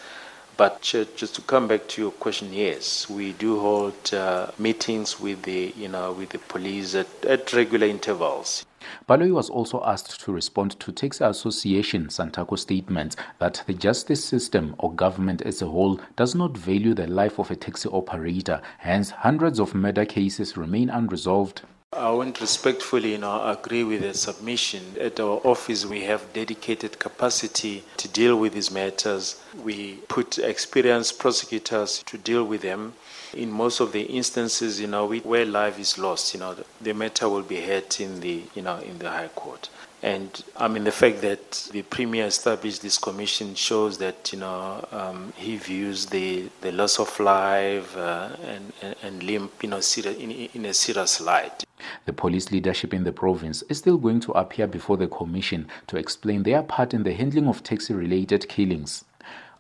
[0.58, 5.43] But just to come back to your question, yes, we do hold uh, meetings with
[5.43, 8.65] the, you know, with the police at, at regular intervals.
[9.08, 14.76] Baloyi was also asked to respond to Taxi Association Santaco statements that the justice system
[14.78, 19.10] or government as a whole does not value the life of a taxi operator, hence
[19.10, 21.62] hundreds of murder cases remain unresolved.
[21.92, 24.96] I want respectfully you know, agree with the submission.
[25.02, 29.42] At our office, we have dedicated capacity to deal with these matters.
[29.63, 32.94] We put experienced prosecutors to deal with them.
[33.34, 36.65] In most of the instances, you know, we, where life is lost, you know, the,
[36.82, 39.70] the matter will be heard in the, you know, in the High Court.
[40.02, 44.88] And I mean, the fact that the Premier established this commission shows that, you know,
[44.92, 49.82] um, he views the, the loss of life uh, and, and, and limb, you know,
[50.06, 51.65] in, in a serious light.
[52.06, 55.98] The police leadership in the province is still going to appear before the commission to
[55.98, 59.04] explain their part in the handling of taxi related killings.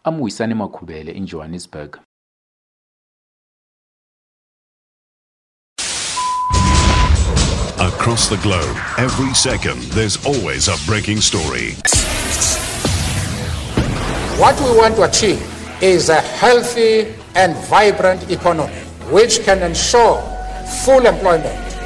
[0.05, 1.99] I'm Wisani Makubele in Johannesburg.
[8.09, 11.73] Across the globe, every second, there's always a breaking story.
[14.41, 15.45] What we want to achieve
[15.79, 18.73] is a healthy and vibrant economy
[19.11, 20.19] which can ensure
[20.83, 21.68] full employment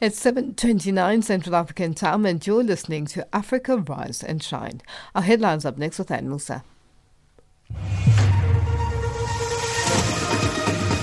[0.00, 4.80] It's 7.29 Central African time and you're listening to Africa Rise and Shine.
[5.14, 6.64] Our headlines up next with Ann Musa.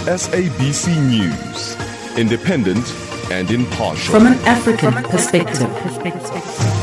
[0.07, 1.77] SABC News.
[2.17, 2.91] Independent
[3.31, 4.15] and impartial.
[4.15, 6.76] From an African perspective.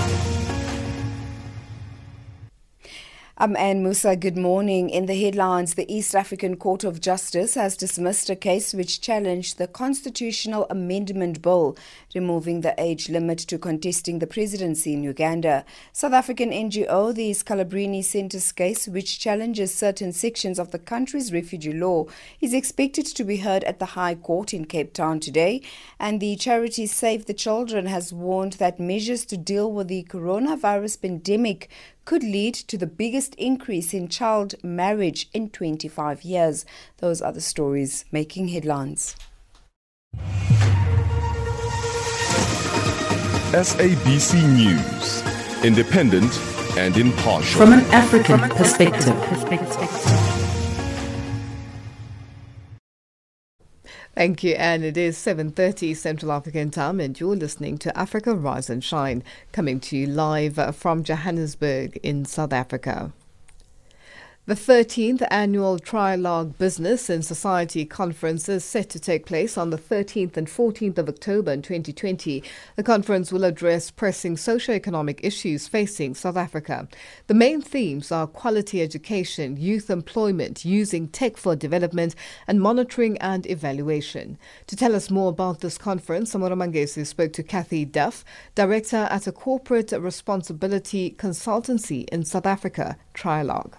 [3.36, 4.14] Um, I'm Anne Musa.
[4.14, 4.88] Good morning.
[4.90, 9.58] In the headlines, the East African Court of Justice has dismissed a case which challenged
[9.58, 11.76] the constitutional amendment bill
[12.14, 15.64] removing the age limit to contesting the presidency in Uganda.
[15.92, 21.72] South African NGO, the Scalabrini Centre's case, which challenges certain sections of the country's refugee
[21.72, 22.06] law,
[22.40, 25.60] is expected to be heard at the High Court in Cape Town today.
[25.98, 31.02] And the charity Save the Children has warned that measures to deal with the coronavirus
[31.02, 31.68] pandemic
[32.04, 36.64] could lead to the biggest increase in child marriage in 25 years.
[36.98, 39.16] Those are the stories making headlines.
[43.52, 45.22] SABC News,
[45.64, 46.38] independent
[46.76, 47.60] and impartial.
[47.60, 49.14] From an African perspective.
[54.16, 58.70] Thank you, and it is 7.30 Central African Time, and you're listening to Africa Rise
[58.70, 63.12] and Shine, coming to you live from Johannesburg in South Africa.
[64.46, 69.78] The 13th annual Trialogue Business and Society Conference is set to take place on the
[69.78, 72.44] 13th and 14th of October in 2020.
[72.76, 76.86] The conference will address pressing socio-economic issues facing South Africa.
[77.26, 82.14] The main themes are quality education, youth employment, using tech for development,
[82.46, 84.36] and monitoring and evaluation.
[84.66, 89.26] To tell us more about this conference, Samora Mangesi spoke to Kathy Duff, Director at
[89.26, 93.72] a corporate responsibility consultancy in South Africa, Trialogue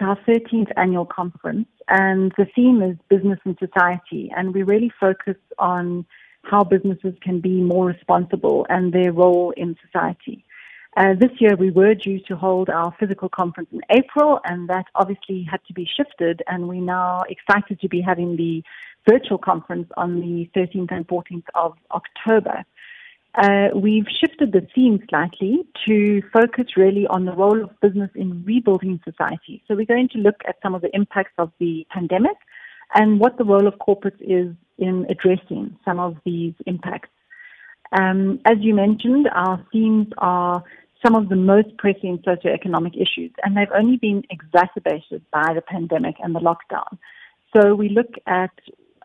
[0.00, 4.30] our 13th annual conference, and the theme is business and society.
[4.36, 6.06] And we really focus on
[6.42, 10.44] how businesses can be more responsible and their role in society.
[10.96, 14.86] Uh, this year, we were due to hold our physical conference in April, and that
[14.94, 16.42] obviously had to be shifted.
[16.48, 18.62] And we're now excited to be having the
[19.08, 22.64] virtual conference on the 13th and 14th of October.
[23.38, 28.42] Uh, we've shifted the theme slightly to focus really on the role of business in
[28.44, 29.62] rebuilding society.
[29.68, 32.36] So we're going to look at some of the impacts of the pandemic
[32.94, 37.10] and what the role of corporates is in addressing some of these impacts.
[37.92, 40.64] Um, as you mentioned, our themes are
[41.06, 46.16] some of the most pressing socioeconomic issues, and they've only been exacerbated by the pandemic
[46.20, 46.98] and the lockdown.
[47.56, 48.50] So we look at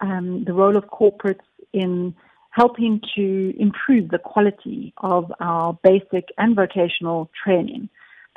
[0.01, 2.15] um, the role of corporates in
[2.53, 7.89] helping to improve the quality of our basic and vocational training.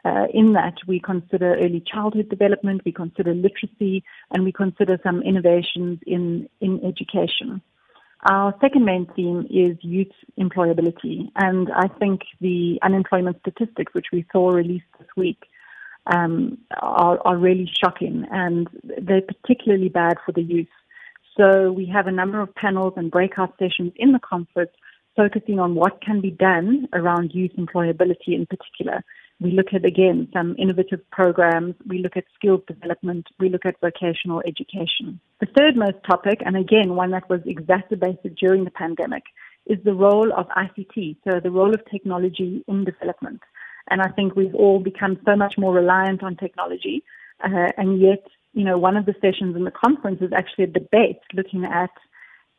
[0.07, 5.21] Uh, in that, we consider early childhood development, we consider literacy, and we consider some
[5.23, 7.61] innovations in, in education.
[8.31, 14.25] Our second main theme is youth employability, and I think the unemployment statistics, which we
[14.33, 15.43] saw released this week,
[16.07, 20.69] um, are, are really shocking, and they're particularly bad for the youth.
[21.37, 24.71] So we have a number of panels and breakout sessions in the conference
[25.17, 29.03] focusing on what can be done around youth employability in particular.
[29.41, 31.75] We look at, again, some innovative programs.
[31.87, 33.27] We look at skills development.
[33.39, 35.21] We look at vocational education.
[35.41, 39.25] The third most topic, and again, one that was exacerbated during the pandemic,
[39.67, 43.41] is the role of ICT, so the role of technology in development.
[43.91, 47.03] And I think we've all become so much more reliant on technology,
[47.45, 50.69] uh, and yet you know, one of the sessions in the conference is actually a
[50.69, 51.91] debate looking at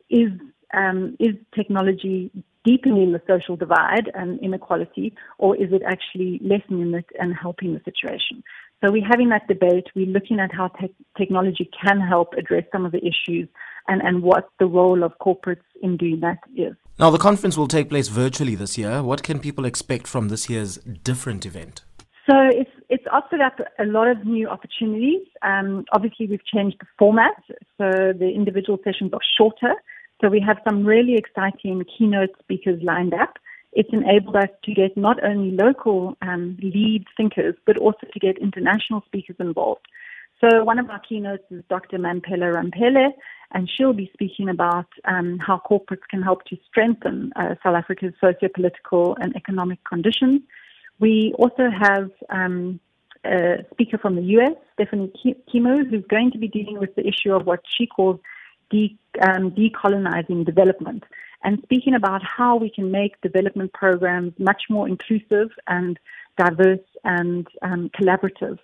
[0.08, 0.30] is
[0.72, 2.30] um, is technology
[2.64, 7.80] deepening the social divide and inequality, or is it actually lessening it and helping the
[7.84, 8.44] situation?
[8.80, 9.86] So we're having that debate.
[9.96, 13.48] We're looking at how te- technology can help address some of the issues
[13.88, 16.76] and, and what the role of corporates in doing that is.
[16.98, 19.02] Now, the conference will take place virtually this year.
[19.02, 21.82] What can people expect from this year's different event?
[22.28, 25.22] So it's it's offered up a lot of new opportunities.
[25.42, 27.42] Um, obviously, we've changed the format,
[27.78, 29.74] so the individual sessions are shorter.
[30.20, 33.38] So we have some really exciting keynote speakers lined up.
[33.72, 38.36] It's enabled us to get not only local um, lead thinkers, but also to get
[38.38, 39.86] international speakers involved.
[40.40, 41.98] So one of our keynotes is Dr.
[41.98, 43.12] Mamphela Ramphele,
[43.52, 48.12] and she'll be speaking about um, how corporates can help to strengthen uh, South Africa's
[48.20, 50.42] socio-political and economic conditions
[51.00, 52.80] we also have um,
[53.24, 55.12] a speaker from the US, Stephanie
[55.50, 58.20] Kimo, who's going to be dealing with the issue of what she calls
[58.70, 61.04] de- um, decolonizing development
[61.44, 65.98] and speaking about how we can make development programs much more inclusive and
[66.36, 68.58] diverse and um, collaborative.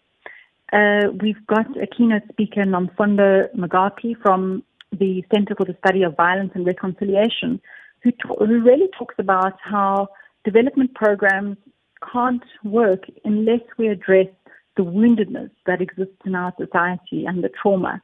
[0.72, 6.16] Uh, we've got a keynote speaker, Nomfundo Mogapi, from the Center for the Study of
[6.16, 7.60] Violence and Reconciliation,
[8.02, 10.08] who, who really talks about how
[10.44, 11.56] development programs
[12.12, 14.28] can't work unless we address
[14.76, 18.02] the woundedness that exists in our society and the trauma.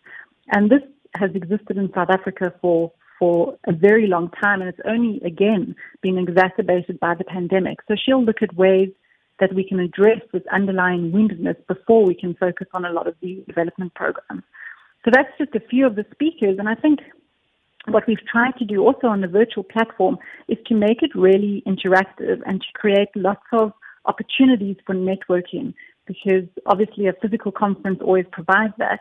[0.53, 0.83] And this
[1.15, 5.77] has existed in South Africa for for a very long time, and it's only again
[6.01, 7.77] been exacerbated by the pandemic.
[7.87, 8.88] So she'll look at ways
[9.40, 13.15] that we can address this underlying woundedness before we can focus on a lot of
[13.21, 14.42] the development programs.
[15.05, 17.01] So that's just a few of the speakers, and I think
[17.87, 21.63] what we've tried to do also on the virtual platform is to make it really
[21.67, 23.73] interactive and to create lots of
[24.07, 25.75] opportunities for networking
[26.07, 29.01] because obviously a physical conference always provides that.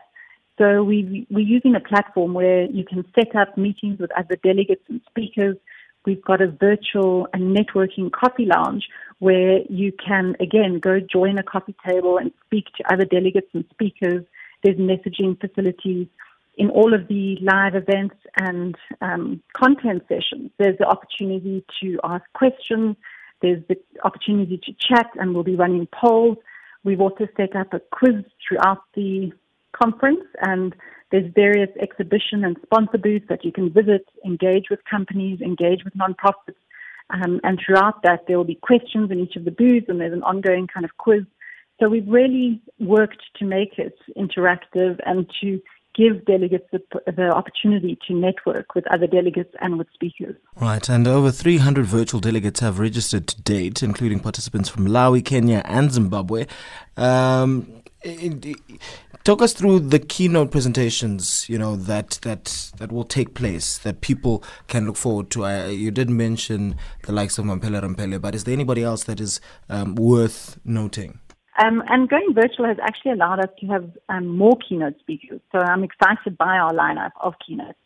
[0.58, 4.82] So we, we're using a platform where you can set up meetings with other delegates
[4.88, 5.56] and speakers.
[6.04, 8.84] We've got a virtual and networking coffee lounge
[9.18, 13.64] where you can, again, go join a coffee table and speak to other delegates and
[13.70, 14.24] speakers.
[14.62, 16.06] There's messaging facilities
[16.56, 20.50] in all of the live events and um, content sessions.
[20.58, 22.96] There's the opportunity to ask questions.
[23.42, 26.38] There's the opportunity to chat, and we'll be running polls.
[26.84, 29.32] We've also set up a quiz throughout the
[29.72, 30.74] conference, and
[31.10, 35.94] there's various exhibition and sponsor booths that you can visit, engage with companies, engage with
[35.94, 36.56] nonprofits.
[37.10, 40.12] Um, and throughout that, there will be questions in each of the booths, and there's
[40.12, 41.24] an ongoing kind of quiz.
[41.80, 45.60] So we've really worked to make it interactive and to
[45.94, 50.36] give delegates the, the, opportunity to network with other delegates and with speakers.
[50.60, 55.62] Right, and over 300 virtual delegates have registered to date, including participants from Malawi, Kenya,
[55.64, 56.46] and Zimbabwe.
[56.96, 57.82] Um,
[59.24, 64.00] talk us through the keynote presentations, you know, that that that will take place that
[64.00, 65.44] people can look forward to.
[65.44, 69.20] I, you did mention the likes of Mamphela Ramphele, but is there anybody else that
[69.20, 71.20] is um, worth noting?
[71.58, 75.40] Um, and going virtual has actually allowed us to have um, more keynote speakers.
[75.52, 77.78] So I'm excited by our lineup of keynotes.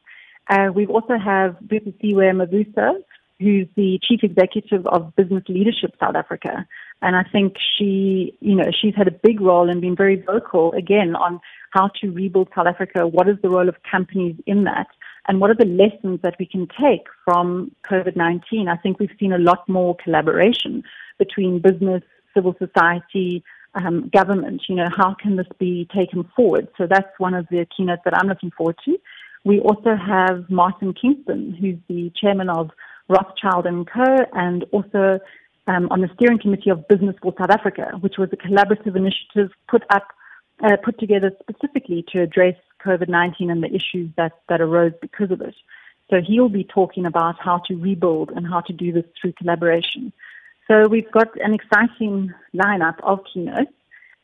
[0.49, 3.03] Uh, we also have Busisiwe Mavuso,
[3.41, 6.67] who's the chief executive of Business Leadership South Africa.
[7.03, 10.73] And I think she, you know, she's had a big role and been very vocal
[10.73, 11.41] again on
[11.71, 13.07] how to rebuild South Africa.
[13.07, 14.87] What is the role of companies in that?
[15.27, 18.69] And what are the lessons that we can take from COVID-19?
[18.69, 20.85] I think we've seen a lot more collaboration
[21.19, 22.03] between business,
[22.35, 23.43] civil society,
[23.75, 24.63] um, government.
[24.69, 26.69] You know, how can this be taken forward?
[26.79, 28.99] So that's one of the keynotes that I'm looking forward to.
[29.45, 32.71] We also have Martin Kingston, who's the chairman of
[33.09, 34.05] Rothschild and Co.
[34.33, 35.21] and also
[35.67, 39.51] um, on the steering committee of Business for South Africa, which was a collaborative initiative
[39.69, 40.09] put up,
[40.63, 42.55] uh, put together specifically to address
[42.85, 45.55] COVID-19 and the issues that, that arose because of it.
[46.11, 50.13] So he'll be talking about how to rebuild and how to do this through collaboration.
[50.69, 53.73] So we've got an exciting lineup of keynotes.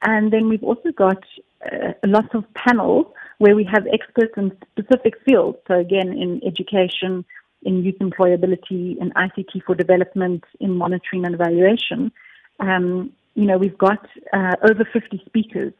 [0.02, 1.22] And then we've also got
[1.70, 3.06] uh, lots of panels
[3.38, 5.58] where we have experts in specific fields.
[5.68, 7.24] So again, in education,
[7.62, 12.12] in youth employability, in ICT for development, in monitoring and evaluation.
[12.60, 15.72] Um, you know, we've got uh, over 50 speakers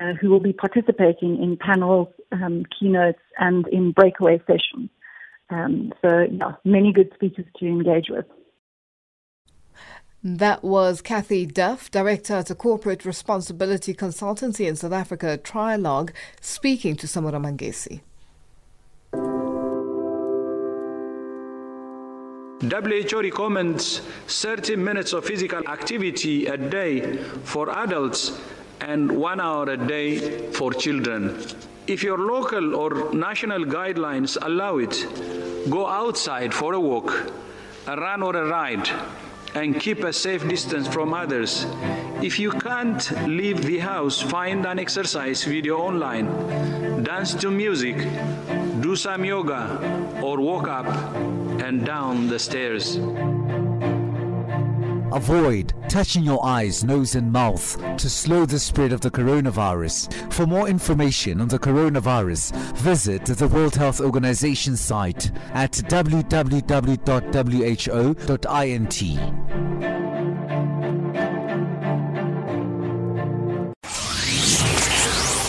[0.00, 4.90] uh, who will be participating in panels, um, keynotes, and in breakaway sessions.
[5.50, 8.26] Um, so, yeah, many good speakers to engage with.
[10.26, 16.96] That was Kathy Duff, Director at a Corporate Responsibility Consultancy in South Africa, Trialogue, speaking
[16.96, 18.00] to Samora Mangesi.
[22.62, 23.98] WHO recommends
[24.28, 28.40] 30 minutes of physical activity a day for adults
[28.80, 31.38] and one hour a day for children.
[31.86, 35.06] If your local or national guidelines allow it,
[35.68, 37.30] go outside for a walk,
[37.86, 38.88] a run or a ride
[39.54, 41.66] and keep a safe distance from others.
[42.22, 46.26] If you can't leave the house, find an exercise video online,
[47.04, 47.96] dance to music,
[48.80, 49.78] do some yoga,
[50.22, 50.86] or walk up
[51.62, 52.98] and down the stairs.
[55.14, 60.12] Avoid touching your eyes, nose, and mouth to slow the spread of the coronavirus.
[60.32, 66.64] For more information on the coronavirus, visit the World Health Organization site at www.who.int.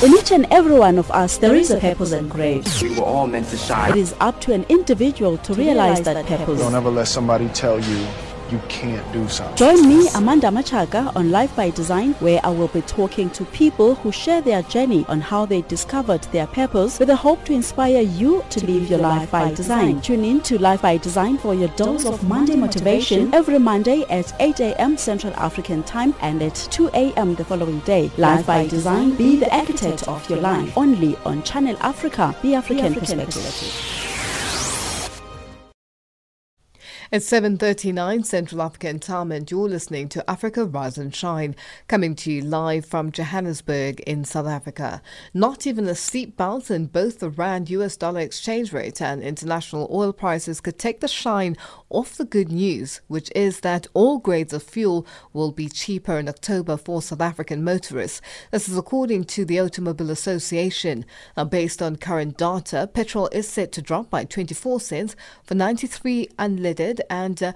[0.04, 2.84] In each and every one of us, there is a purpose engraved.
[2.84, 3.94] We were all meant to shine.
[3.94, 6.60] It is up to an individual to realize that purpose.
[6.60, 8.08] Don't ever let somebody tell you
[8.52, 9.56] you can't do something.
[9.56, 13.96] Join me, Amanda Machaga, on Life by Design, where I will be talking to people
[13.96, 18.02] who share their journey on how they discovered their purpose with the hope to inspire
[18.02, 19.96] you to, to live your life by design.
[19.96, 20.02] design.
[20.02, 24.34] Tune in to Life by Design for your dose of Monday motivation every Monday at
[24.40, 24.98] 8 a.m.
[24.98, 27.36] Central African Time and at 2 a.m.
[27.36, 28.12] the following day.
[28.18, 30.78] Life by Design, be the architect of your life.
[30.78, 33.44] Only on Channel Africa, the African, the African perspective.
[33.44, 34.05] perspective.
[37.16, 41.56] It's 7.39 Central African time and you're listening to Africa Rise and Shine,
[41.88, 45.02] coming to you live from Johannesburg in South Africa.
[45.34, 50.12] Not even a seatbelt in both the Rand US dollar exchange rate and international oil
[50.12, 51.56] prices could take the shine
[51.90, 56.28] off the good news, which is that all grades of fuel will be cheaper in
[56.28, 58.20] October for South African motorists.
[58.52, 61.06] This is according to the Automobile Association.
[61.38, 66.28] Now, based on current data, petrol is set to drop by 24 cents for 93
[66.38, 67.54] unleaded and uh,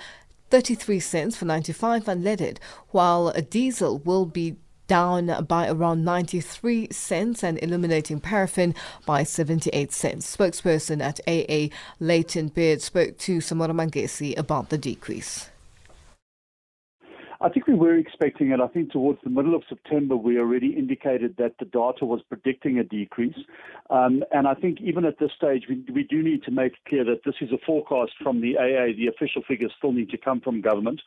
[0.50, 2.58] 33 cents for 95 unleaded,
[2.90, 4.56] while diesel will be
[4.88, 8.74] down by around 93 cents and illuminating paraffin
[9.06, 10.36] by 78 cents.
[10.36, 15.50] Spokesperson at AA, Leighton Beard, spoke to Samora Mangesi about the decrease.
[17.42, 18.60] I think we were expecting it.
[18.60, 22.80] I think towards the middle of September, we already indicated that the data was predicting
[22.80, 23.38] a decrease.
[23.90, 27.06] Um, and I think even at this stage, we, we do need to make clear
[27.06, 28.92] that this is a forecast from the AA.
[28.98, 31.02] The official figures still need to come from government.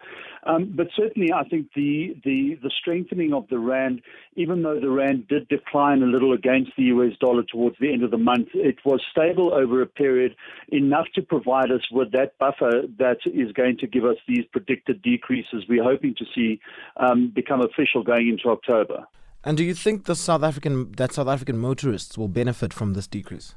[0.45, 4.01] Um, but certainly, I think the, the, the strengthening of the Rand,
[4.35, 8.05] even though the Rand did decline a little against the US dollar towards the end
[8.05, 10.35] of the month, it was stable over a period
[10.69, 15.03] enough to provide us with that buffer that is going to give us these predicted
[15.03, 16.61] decreases we're hoping to to see
[16.97, 19.05] um, become official going into October.
[19.45, 23.07] And do you think the South African that South African motorists will benefit from this
[23.07, 23.55] decrease?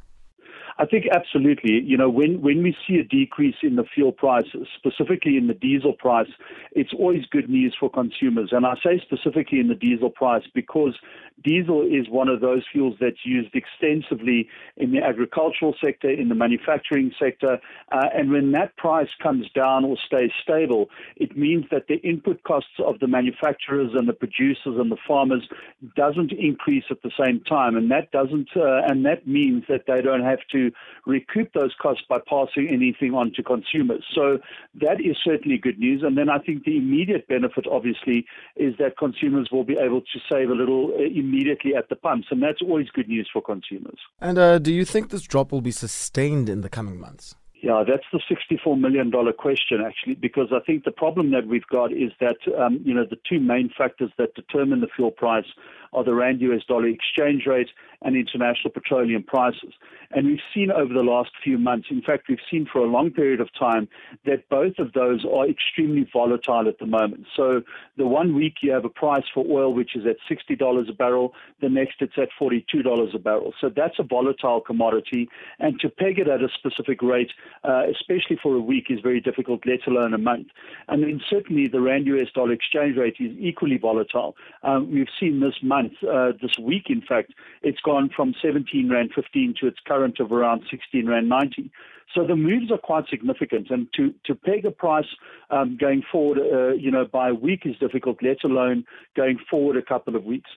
[0.77, 1.81] I think absolutely.
[1.85, 5.53] You know, when, when we see a decrease in the fuel prices, specifically in the
[5.53, 6.27] diesel price,
[6.73, 8.49] it's always good news for consumers.
[8.51, 10.95] And I say specifically in the diesel price because
[11.43, 16.35] diesel is one of those fuels that's used extensively in the agricultural sector, in the
[16.35, 17.57] manufacturing sector.
[17.93, 22.43] Uh, and when that price comes down or stays stable, it means that the input
[22.43, 25.47] costs of the manufacturers and the producers and the farmers
[25.95, 27.77] doesn't increase at the same time.
[27.77, 30.64] And that doesn't, uh, and that means that they don't have to
[31.05, 34.03] recoup those costs by passing anything on to consumers.
[34.13, 34.39] So
[34.81, 36.03] that is certainly good news.
[36.03, 40.19] And then I think the immediate benefit, obviously, is that consumers will be able to
[40.31, 42.27] save a little uh, immediately at the pumps.
[42.31, 43.99] And that's always good news for consumers.
[44.19, 47.35] And uh, do you think this drop will be sustained in the coming months?
[47.65, 51.91] Yeah, that's the $64 million question, actually, because I think the problem that we've got
[51.91, 55.47] is that, um, you know, the two main factors that determine the fuel price
[55.93, 57.69] are the Rand US dollar exchange rate
[58.01, 59.73] and international petroleum prices.
[60.11, 63.11] And we've seen over the last few months, in fact, we've seen for a long
[63.11, 63.87] period of time
[64.25, 67.25] that both of those are extremely volatile at the moment.
[67.35, 67.63] So
[67.97, 71.33] the one week you have a price for oil which is at $60 a barrel,
[71.61, 73.53] the next it's at $42 a barrel.
[73.59, 75.27] So that's a volatile commodity.
[75.59, 77.31] And to peg it at a specific rate,
[77.63, 80.47] uh, especially for a week, is very difficult, let alone a month.
[80.87, 84.35] And then certainly the Rand US dollar exchange rate is equally volatile.
[84.63, 89.11] Um, we've seen this month, uh, this week, in fact, it's gone from 17 Rand
[89.15, 91.71] 15 to its current of around 16 Rand 90.
[92.13, 95.07] So the moves are quite significant, and to, to peg a price
[95.49, 98.85] um, going forward, uh, you know, by a week is difficult, let alone
[99.17, 100.49] going forward a couple of weeks.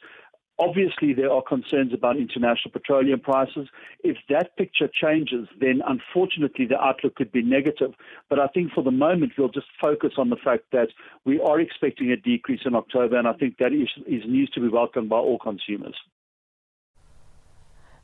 [0.60, 3.68] Obviously, there are concerns about international petroleum prices.
[4.02, 7.92] If that picture changes, then unfortunately the outlook could be negative.
[8.28, 10.88] But I think for the moment, we'll just focus on the fact that
[11.24, 14.60] we are expecting a decrease in October, and I think that is, is news to
[14.60, 15.96] be welcomed by all consumers.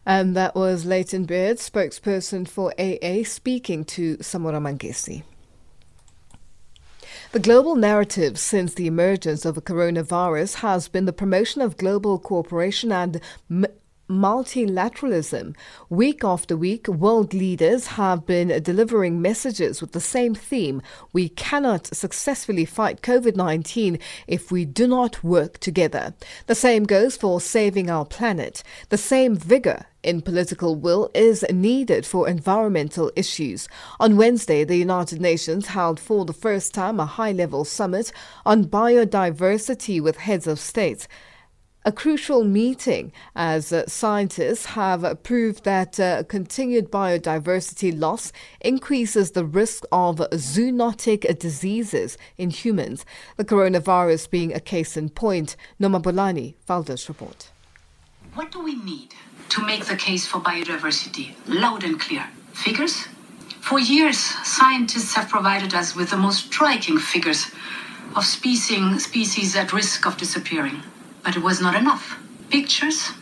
[0.07, 5.22] And that was Leighton Beard, spokesperson for AA, speaking to Samora Mangesi.
[7.32, 12.18] The global narrative since the emergence of the coronavirus has been the promotion of global
[12.18, 13.66] cooperation and m-
[14.08, 15.56] multilateralism.
[15.88, 20.82] Week after week, world leaders have been delivering messages with the same theme.
[21.12, 26.14] We cannot successfully fight COVID 19 if we do not work together.
[26.46, 28.62] The same goes for saving our planet.
[28.90, 33.68] The same vigor in political will is needed for environmental issues.
[33.98, 38.12] On Wednesday, the United Nations held for the first time a high level summit
[38.46, 41.09] on biodiversity with heads of states
[41.84, 49.44] a crucial meeting as uh, scientists have proved that uh, continued biodiversity loss increases the
[49.44, 53.05] risk of zoonotic diseases in humans,
[53.36, 55.57] the coronavirus being a case in point.
[55.78, 57.50] Noma Bolani, Valdes report.
[58.32, 59.14] What do we need
[59.55, 62.26] to make the case for biodiversity loud and clear.
[62.52, 63.07] Figures?
[63.61, 67.46] For years, scientists have provided us with the most striking figures
[68.16, 70.82] of species, at risk of disappearing.
[71.22, 72.18] But it was not enough.
[72.50, 73.12] Pictures?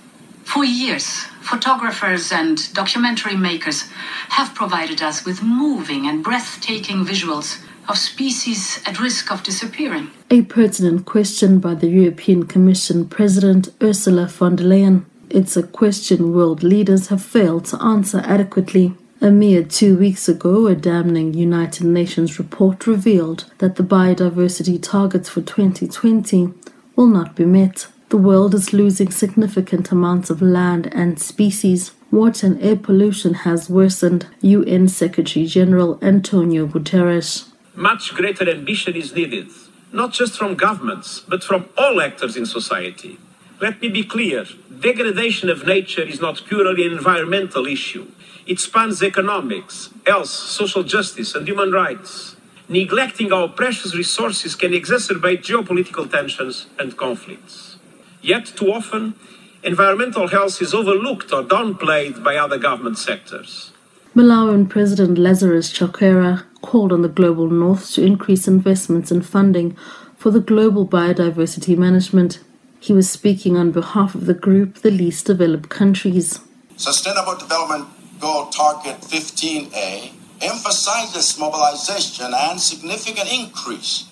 [0.45, 1.07] For years,
[1.43, 3.83] photographers and documentary makers
[4.31, 10.11] have provided us with moving and breathtaking visuals of species at risk of disappearing.
[10.31, 15.05] A pertinent question by the European Commission President Ursula von der Leyen.
[15.35, 18.93] It's a question world leaders have failed to answer adequately.
[19.23, 25.31] A mere two weeks ago, a damning United Nations report revealed that the biodiversity targets
[25.31, 26.53] for 2020
[26.97, 27.87] will not be met.
[28.11, 31.93] The world is losing significant amounts of land and species.
[32.11, 37.49] Water and air pollution has worsened, UN Secretary General Antonio Guterres.
[37.75, 39.49] Much greater ambition is needed,
[39.95, 43.17] not just from governments, but from all actors in society.
[43.63, 44.45] Let me be clear
[44.83, 48.07] degradation of nature is not purely an environmental issue,
[48.47, 52.37] it spans economics, health, social justice, and human rights.
[52.69, 57.77] Neglecting our precious resources can exacerbate geopolitical tensions and conflicts.
[58.21, 59.15] Yet, too often,
[59.63, 63.73] environmental health is overlooked or downplayed by other government sectors.
[64.15, 69.77] Malawian President Lazarus Chakwera called on the global north to increase investments and funding
[70.17, 72.41] for the global biodiversity management.
[72.83, 76.41] He was speaking on behalf of the group, the least developed countries.
[76.77, 77.87] Sustainable Development
[78.19, 80.11] Goal Target 15A
[80.41, 84.07] emphasizes mobilization and significant increase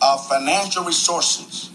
[0.00, 1.70] of financial resources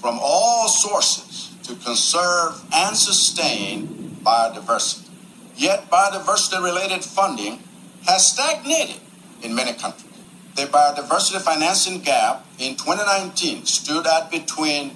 [0.00, 5.08] from all sources to conserve and sustain biodiversity.
[5.54, 7.60] Yet, biodiversity related funding
[8.04, 9.00] has stagnated
[9.44, 10.10] in many countries.
[10.56, 14.90] The biodiversity financing gap in 2019 stood at between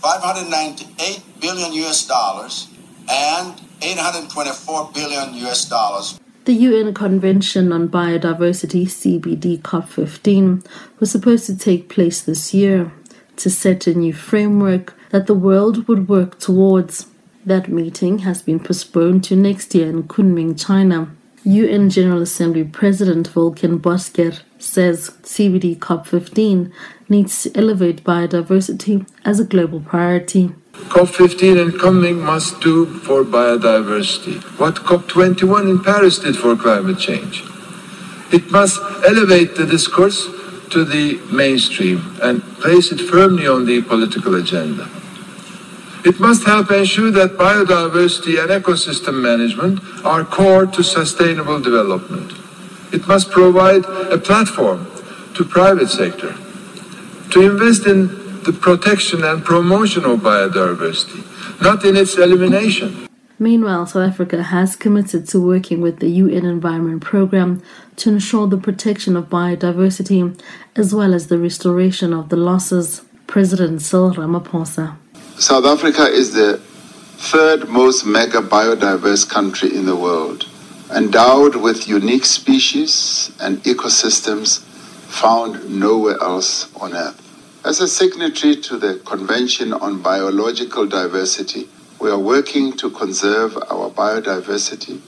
[0.00, 2.68] 598 billion US dollars
[3.08, 6.18] and 824 billion US dollars.
[6.46, 10.64] The UN Convention on Biodiversity, CBD COP15,
[10.98, 12.90] was supposed to take place this year
[13.36, 17.06] to set a new framework that the world would work towards.
[17.44, 21.08] That meeting has been postponed to next year in Kunming, China.
[21.44, 26.70] UN General Assembly President Volkan Bozkır says CBD COP15
[27.10, 30.52] needs to elevate biodiversity as a global priority.
[30.72, 37.42] COP15 and Kunming must do for biodiversity what COP21 in Paris did for climate change.
[38.32, 40.26] It must elevate the discourse
[40.70, 44.88] to the mainstream and place it firmly on the political agenda.
[46.04, 52.32] It must help ensure that biodiversity and ecosystem management are core to sustainable development.
[52.94, 54.86] It must provide a platform
[55.34, 56.34] to private sector
[57.32, 58.08] to invest in
[58.44, 61.22] the protection and promotion of biodiversity,
[61.62, 63.06] not in its elimination.
[63.38, 67.62] Meanwhile, South Africa has committed to working with the UN Environment Programme
[67.96, 70.38] to ensure the protection of biodiversity
[70.76, 73.02] as well as the restoration of the losses.
[73.26, 74.96] President Cyril Ramaphosa.
[75.38, 80.48] South Africa is the third most mega biodiverse country in the world,
[80.94, 84.66] endowed with unique species and ecosystems
[85.10, 87.20] found nowhere else on Earth.
[87.64, 91.68] As a signatory to the Convention on Biological Diversity,
[92.00, 95.00] we are working to conserve our biodiversity,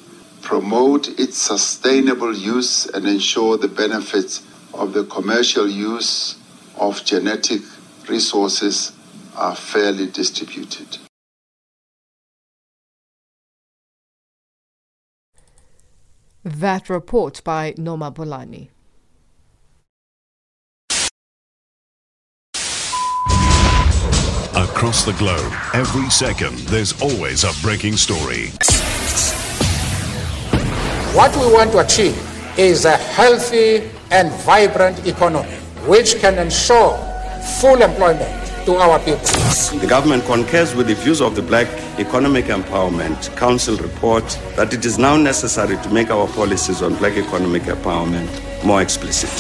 [0.42, 4.42] promote its sustainable use, and ensure the benefits
[4.74, 6.36] of the commercial use
[6.76, 7.62] of genetic
[8.08, 8.92] resources
[9.36, 10.98] are fairly distributed.
[16.44, 18.68] That report by Noma Bolani.
[24.82, 28.48] Across the globe, every second, there's always a breaking story.
[31.14, 32.18] What we want to achieve
[32.58, 35.54] is a healthy and vibrant economy
[35.86, 36.98] which can ensure
[37.60, 39.22] full employment to our people.
[39.78, 41.68] The government concurs with the views of the Black
[42.00, 44.24] Economic Empowerment Council report
[44.56, 49.30] that it is now necessary to make our policies on black economic empowerment more explicit.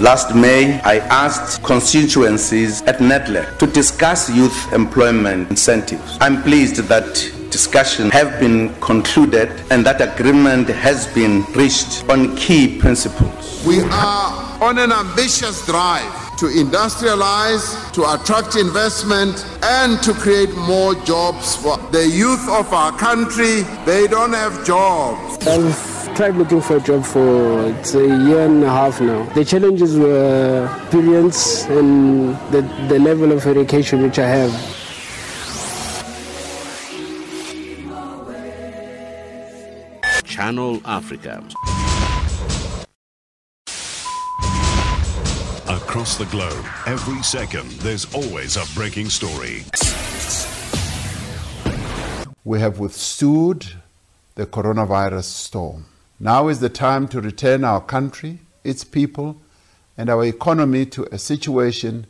[0.00, 6.18] Last May, I asked constituencies at NEDLAC to discuss youth employment incentives.
[6.20, 7.04] I'm pleased that
[7.50, 13.64] discussions have been concluded and that agreement has been reached on key principles.
[13.66, 20.94] We are on an ambitious drive to industrialize, to attract investment, and to create more
[21.04, 23.62] jobs for the youth of our country.
[23.84, 25.44] They don't have jobs.
[26.18, 29.22] I've tried looking for a job for it's a year and a half now.
[29.34, 34.52] The challenges were experience and the, the level of education which I have.
[40.24, 41.44] Channel Africa.
[45.68, 49.62] Across the globe, every second, there's always a breaking story.
[52.42, 53.66] We have withstood
[54.34, 55.86] the coronavirus storm.
[56.20, 59.36] Now is the time to return our country, its people,
[59.96, 62.06] and our economy to a situation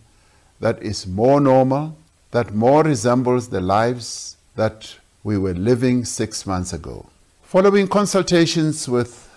[0.61, 1.97] that is more normal,
[2.31, 7.07] that more resembles the lives that we were living six months ago.
[7.43, 9.29] Following consultations with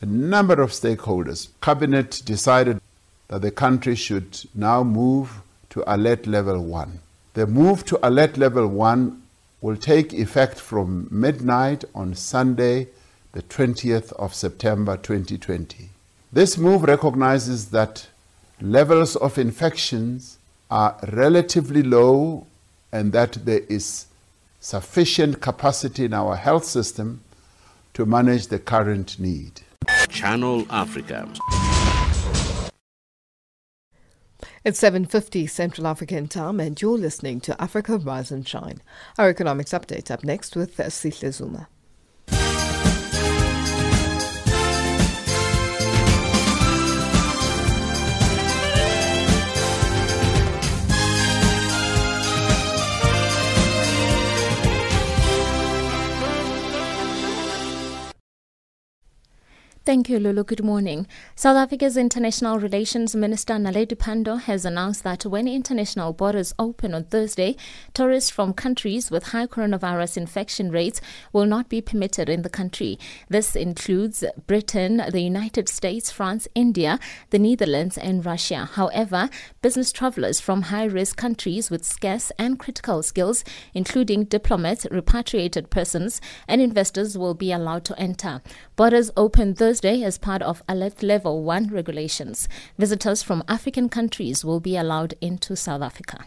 [0.00, 1.48] a number of stakeholders.
[1.60, 2.80] Cabinet decided
[3.28, 6.98] that the country should now move to alert level 1.
[7.34, 9.22] The move to alert level 1
[9.60, 12.88] will take effect from midnight on Sunday,
[13.32, 15.88] the 20th of September 2020.
[16.32, 18.08] This move recognizes that
[18.60, 20.38] levels of infections
[20.70, 22.46] are relatively low
[22.92, 24.06] and that there is
[24.60, 27.20] sufficient capacity in our health system
[27.94, 29.62] to manage the current need.
[30.08, 31.28] Channel Africa.
[34.62, 38.82] It's 7.50 Central African time and you're listening to Africa Rise and Shine.
[39.18, 41.68] Our economics update up next with Sihle Zuma.
[59.86, 60.44] Thank you, Lulu.
[60.44, 61.06] Good morning.
[61.34, 67.04] South Africa's International Relations Minister Naledi Pandor has announced that when international borders open on
[67.04, 67.56] Thursday,
[67.94, 71.00] tourists from countries with high coronavirus infection rates
[71.32, 72.98] will not be permitted in the country.
[73.30, 76.98] This includes Britain, the United States, France, India,
[77.30, 78.68] the Netherlands, and Russia.
[78.74, 79.30] However,
[79.62, 86.20] business travelers from high risk countries with scarce and critical skills, including diplomats, repatriated persons,
[86.46, 88.42] and investors, will be allowed to enter.
[88.80, 92.48] Borders open Thursday as part of Alert Level 1 regulations.
[92.78, 96.24] Visitors from African countries will be allowed into South Africa.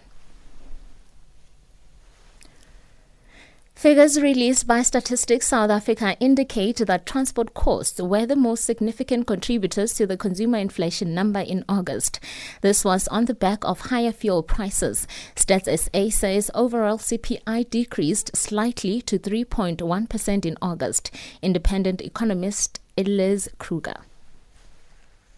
[3.84, 9.94] Figures released by Statistics South Africa indicate that transport costs were the most significant contributors
[9.96, 12.22] to the consumer inflation number in August.
[12.62, 15.06] This was on the back of higher fuel prices.
[15.36, 21.12] Stats SA says overall CPI decreased slightly to 3.1% in August.
[21.42, 23.98] Independent economist Liz Kruger.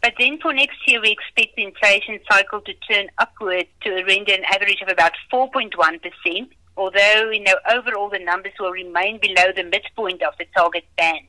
[0.04, 4.34] But then for next year, we expect the inflation cycle to turn upward to render
[4.34, 6.48] an average of about 4.1%,
[6.78, 11.28] although you know overall the numbers will remain below the midpoint of the target band.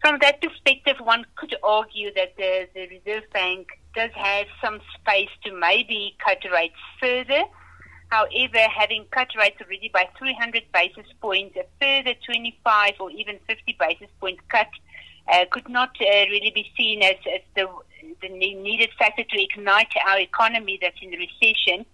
[0.00, 5.28] From that perspective, one could argue that the, the Reserve Bank does have some space
[5.44, 7.42] to maybe cut rates further.
[8.08, 13.76] However, having cut rates already by 300 basis points, a further 25 or even 50
[13.78, 14.68] basis point cut
[15.30, 17.68] uh, could not uh, really be seen as, as the,
[18.22, 21.84] the needed factor to ignite our economy that's in recession.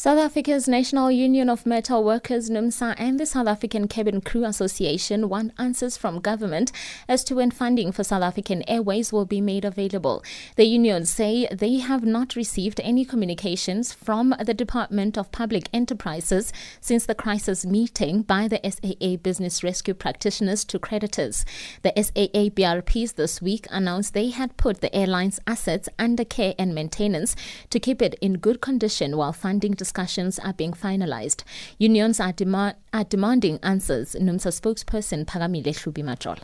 [0.00, 5.28] South Africa's National Union of Metal Workers, NUMSA, and the South African Cabin Crew Association
[5.28, 6.72] want answers from government
[7.06, 10.24] as to when funding for South African Airways will be made available.
[10.56, 16.50] The unions say they have not received any communications from the Department of Public Enterprises
[16.80, 21.44] since the crisis meeting by the SAA business rescue practitioners to creditors.
[21.82, 26.74] The SAA BRPs this week announced they had put the airline's assets under care and
[26.74, 27.36] maintenance
[27.68, 31.42] to keep it in good condition while funding discussions are being finalized.
[31.78, 34.14] Unions are, demand, are demanding answers.
[34.14, 36.38] NUMSA spokesperson Phakamile Hlubi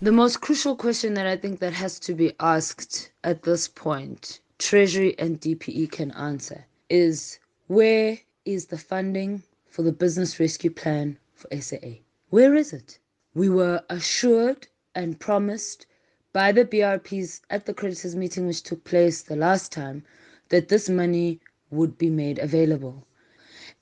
[0.00, 4.40] The most crucial question that I think that has to be asked at this point,
[4.58, 11.18] Treasury and DPE can answer, is where is the funding for the business rescue plan
[11.34, 12.00] for SAA?
[12.30, 12.98] Where is it?
[13.34, 15.84] We were assured and promised
[16.32, 20.04] by the BRPs at the creditors meeting which took place the last time
[20.48, 21.40] that this money
[21.70, 23.06] would be made available.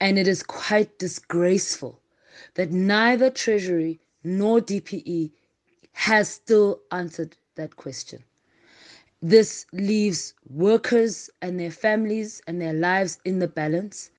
[0.00, 2.00] And it is quite disgraceful
[2.54, 5.32] that neither Treasury nor DPE
[5.92, 8.24] has still answered that question.
[9.22, 14.10] This leaves workers and their families and their lives in the balance.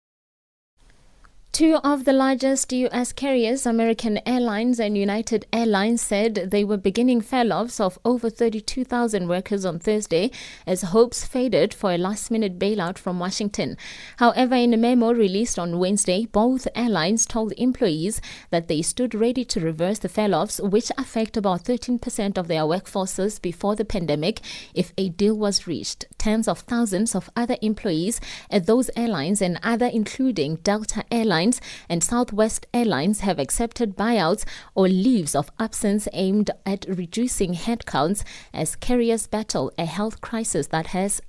[1.55, 3.13] Two of the largest U.S.
[3.13, 9.63] carriers, American Airlines and United Airlines, said they were beginning furloughs of over 32,000 workers
[9.63, 10.31] on Thursday
[10.67, 13.77] as hopes faded for a last minute bailout from Washington.
[14.17, 19.45] However, in a memo released on Wednesday, both airlines told employees that they stood ready
[19.45, 24.41] to reverse the furloughs, which affect about 13% of their workforces before the pandemic,
[24.73, 26.03] if a deal was reached.
[26.17, 28.19] Tens of thousands of other employees
[28.51, 34.45] at those airlines and other, including Delta Airlines, Airlines and Southwest Airlines have accepted buyouts
[34.73, 40.87] or leaves of absence aimed at reducing headcounts as carriers battle a health crisis that
[40.87, 41.21] has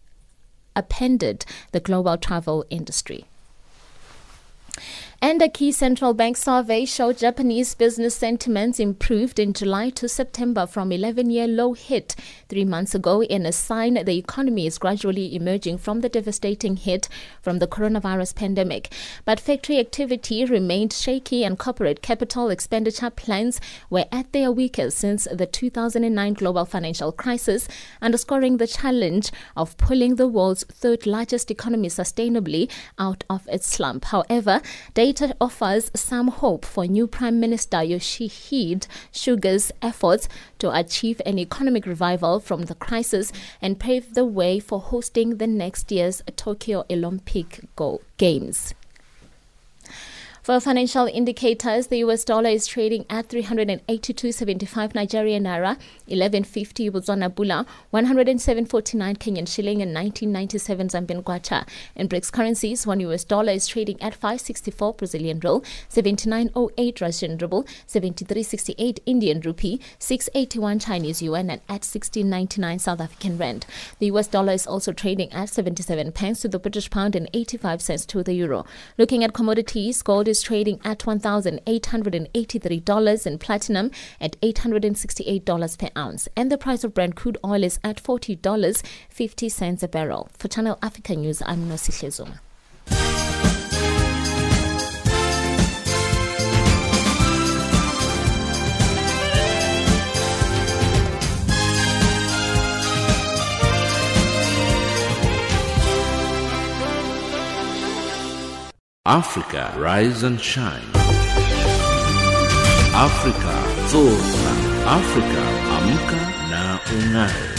[0.74, 3.26] appended the global travel industry.
[5.22, 10.66] And a key central bank survey showed Japanese business sentiments improved in July to September
[10.66, 12.14] from 11 year low hit
[12.50, 17.08] three months ago in a sign the economy is gradually emerging from the devastating hit
[17.40, 18.92] from the coronavirus pandemic.
[19.24, 23.58] But factory activity remained shaky and corporate capital expenditure plans
[23.88, 27.68] were at their weakest since the 2009 global financial crisis,
[28.02, 34.04] underscoring the challenge of pulling the world's third largest economy sustainably out of its slump.
[34.04, 34.60] However,
[35.12, 40.28] data offers some hope for new Prime Minister Yoshihide Suga's efforts
[40.58, 43.30] to achieve an economic revival from the crisis
[43.62, 47.60] and pave the way for hosting the next year's Tokyo Olympic
[48.16, 48.74] Games.
[50.46, 55.76] For financial indicators, the US dollar is trading at 382.75 Nigerian naira,
[56.06, 61.66] 1150 Botswana pula, 107.49 Kenyan shilling, and 1997 Zambian kwacha.
[61.96, 67.64] In BRICS currencies, one US dollar is trading at 564 Brazilian real, 79.08 Russian ruble,
[67.88, 73.66] 73.68 Indian rupee, 681 Chinese yuan, and at 16.99 South African rand.
[73.98, 77.82] The US dollar is also trading at 77 pence to the British pound and 85
[77.82, 78.64] cents to the euro.
[78.96, 86.28] Looking at commodities, gold is is trading at $1,883 and platinum at $868 per ounce.
[86.36, 90.28] And the price of Brent crude oil is at $40.50 a barrel.
[90.36, 92.36] For Channel Africa News, I'm Nosihle
[109.08, 110.82] Africa, rise and shine.
[112.92, 113.54] Africa,
[113.86, 114.52] zorka.
[114.84, 115.42] Africa,
[115.76, 117.56] amka na ungae.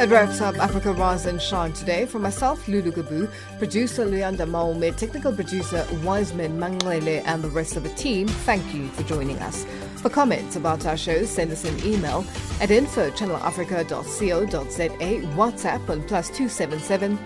[0.00, 2.06] It wraps up Africa Rise and Shine today.
[2.06, 7.82] For myself, Lulu Gabu, producer Leander Maume, technical producer Wiseman Manglele, and the rest of
[7.82, 9.66] the team, thank you for joining us.
[10.00, 12.24] For comments about our show, send us an email
[12.60, 14.88] at info.channelafrica.co.za,
[15.36, 17.18] WhatsApp on plus 277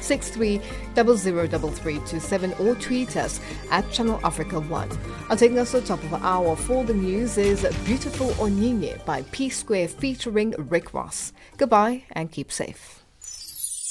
[0.00, 4.88] 63003327 or tweet us at Channel Africa 1.
[5.28, 9.04] On taking us to the top of the hour for the news is Beautiful Onyinye
[9.04, 11.32] by P Square featuring Rick Ross.
[11.56, 13.04] Goodbye and keep safe.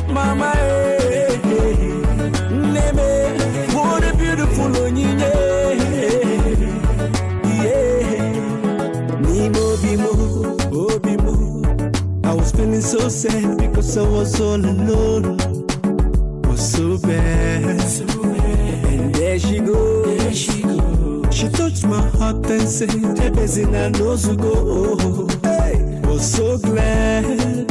[11.02, 12.24] Bimo.
[12.24, 15.36] I was feeling so sad because I was all alone.
[16.48, 17.80] Was so bad.
[17.82, 18.23] So
[21.84, 25.28] my heart and said, Ebezin I know to go.
[25.42, 27.63] Hey, was so glad.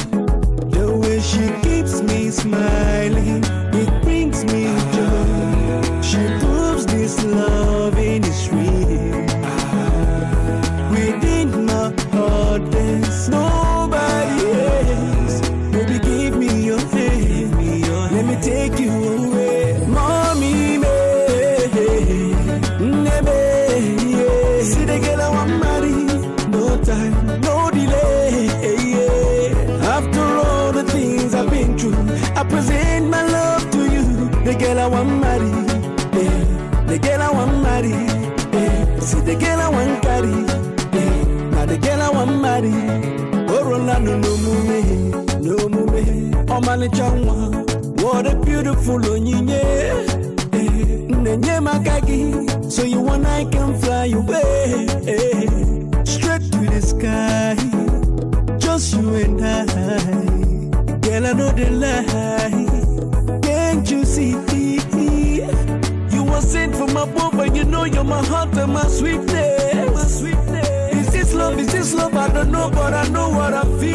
[67.84, 69.92] Know you're my heart and my sweetness.
[69.92, 70.94] My sweetness.
[70.94, 71.60] Is this love?
[71.60, 72.16] Is this love?
[72.16, 73.93] I don't know, but I know what I'm feeling.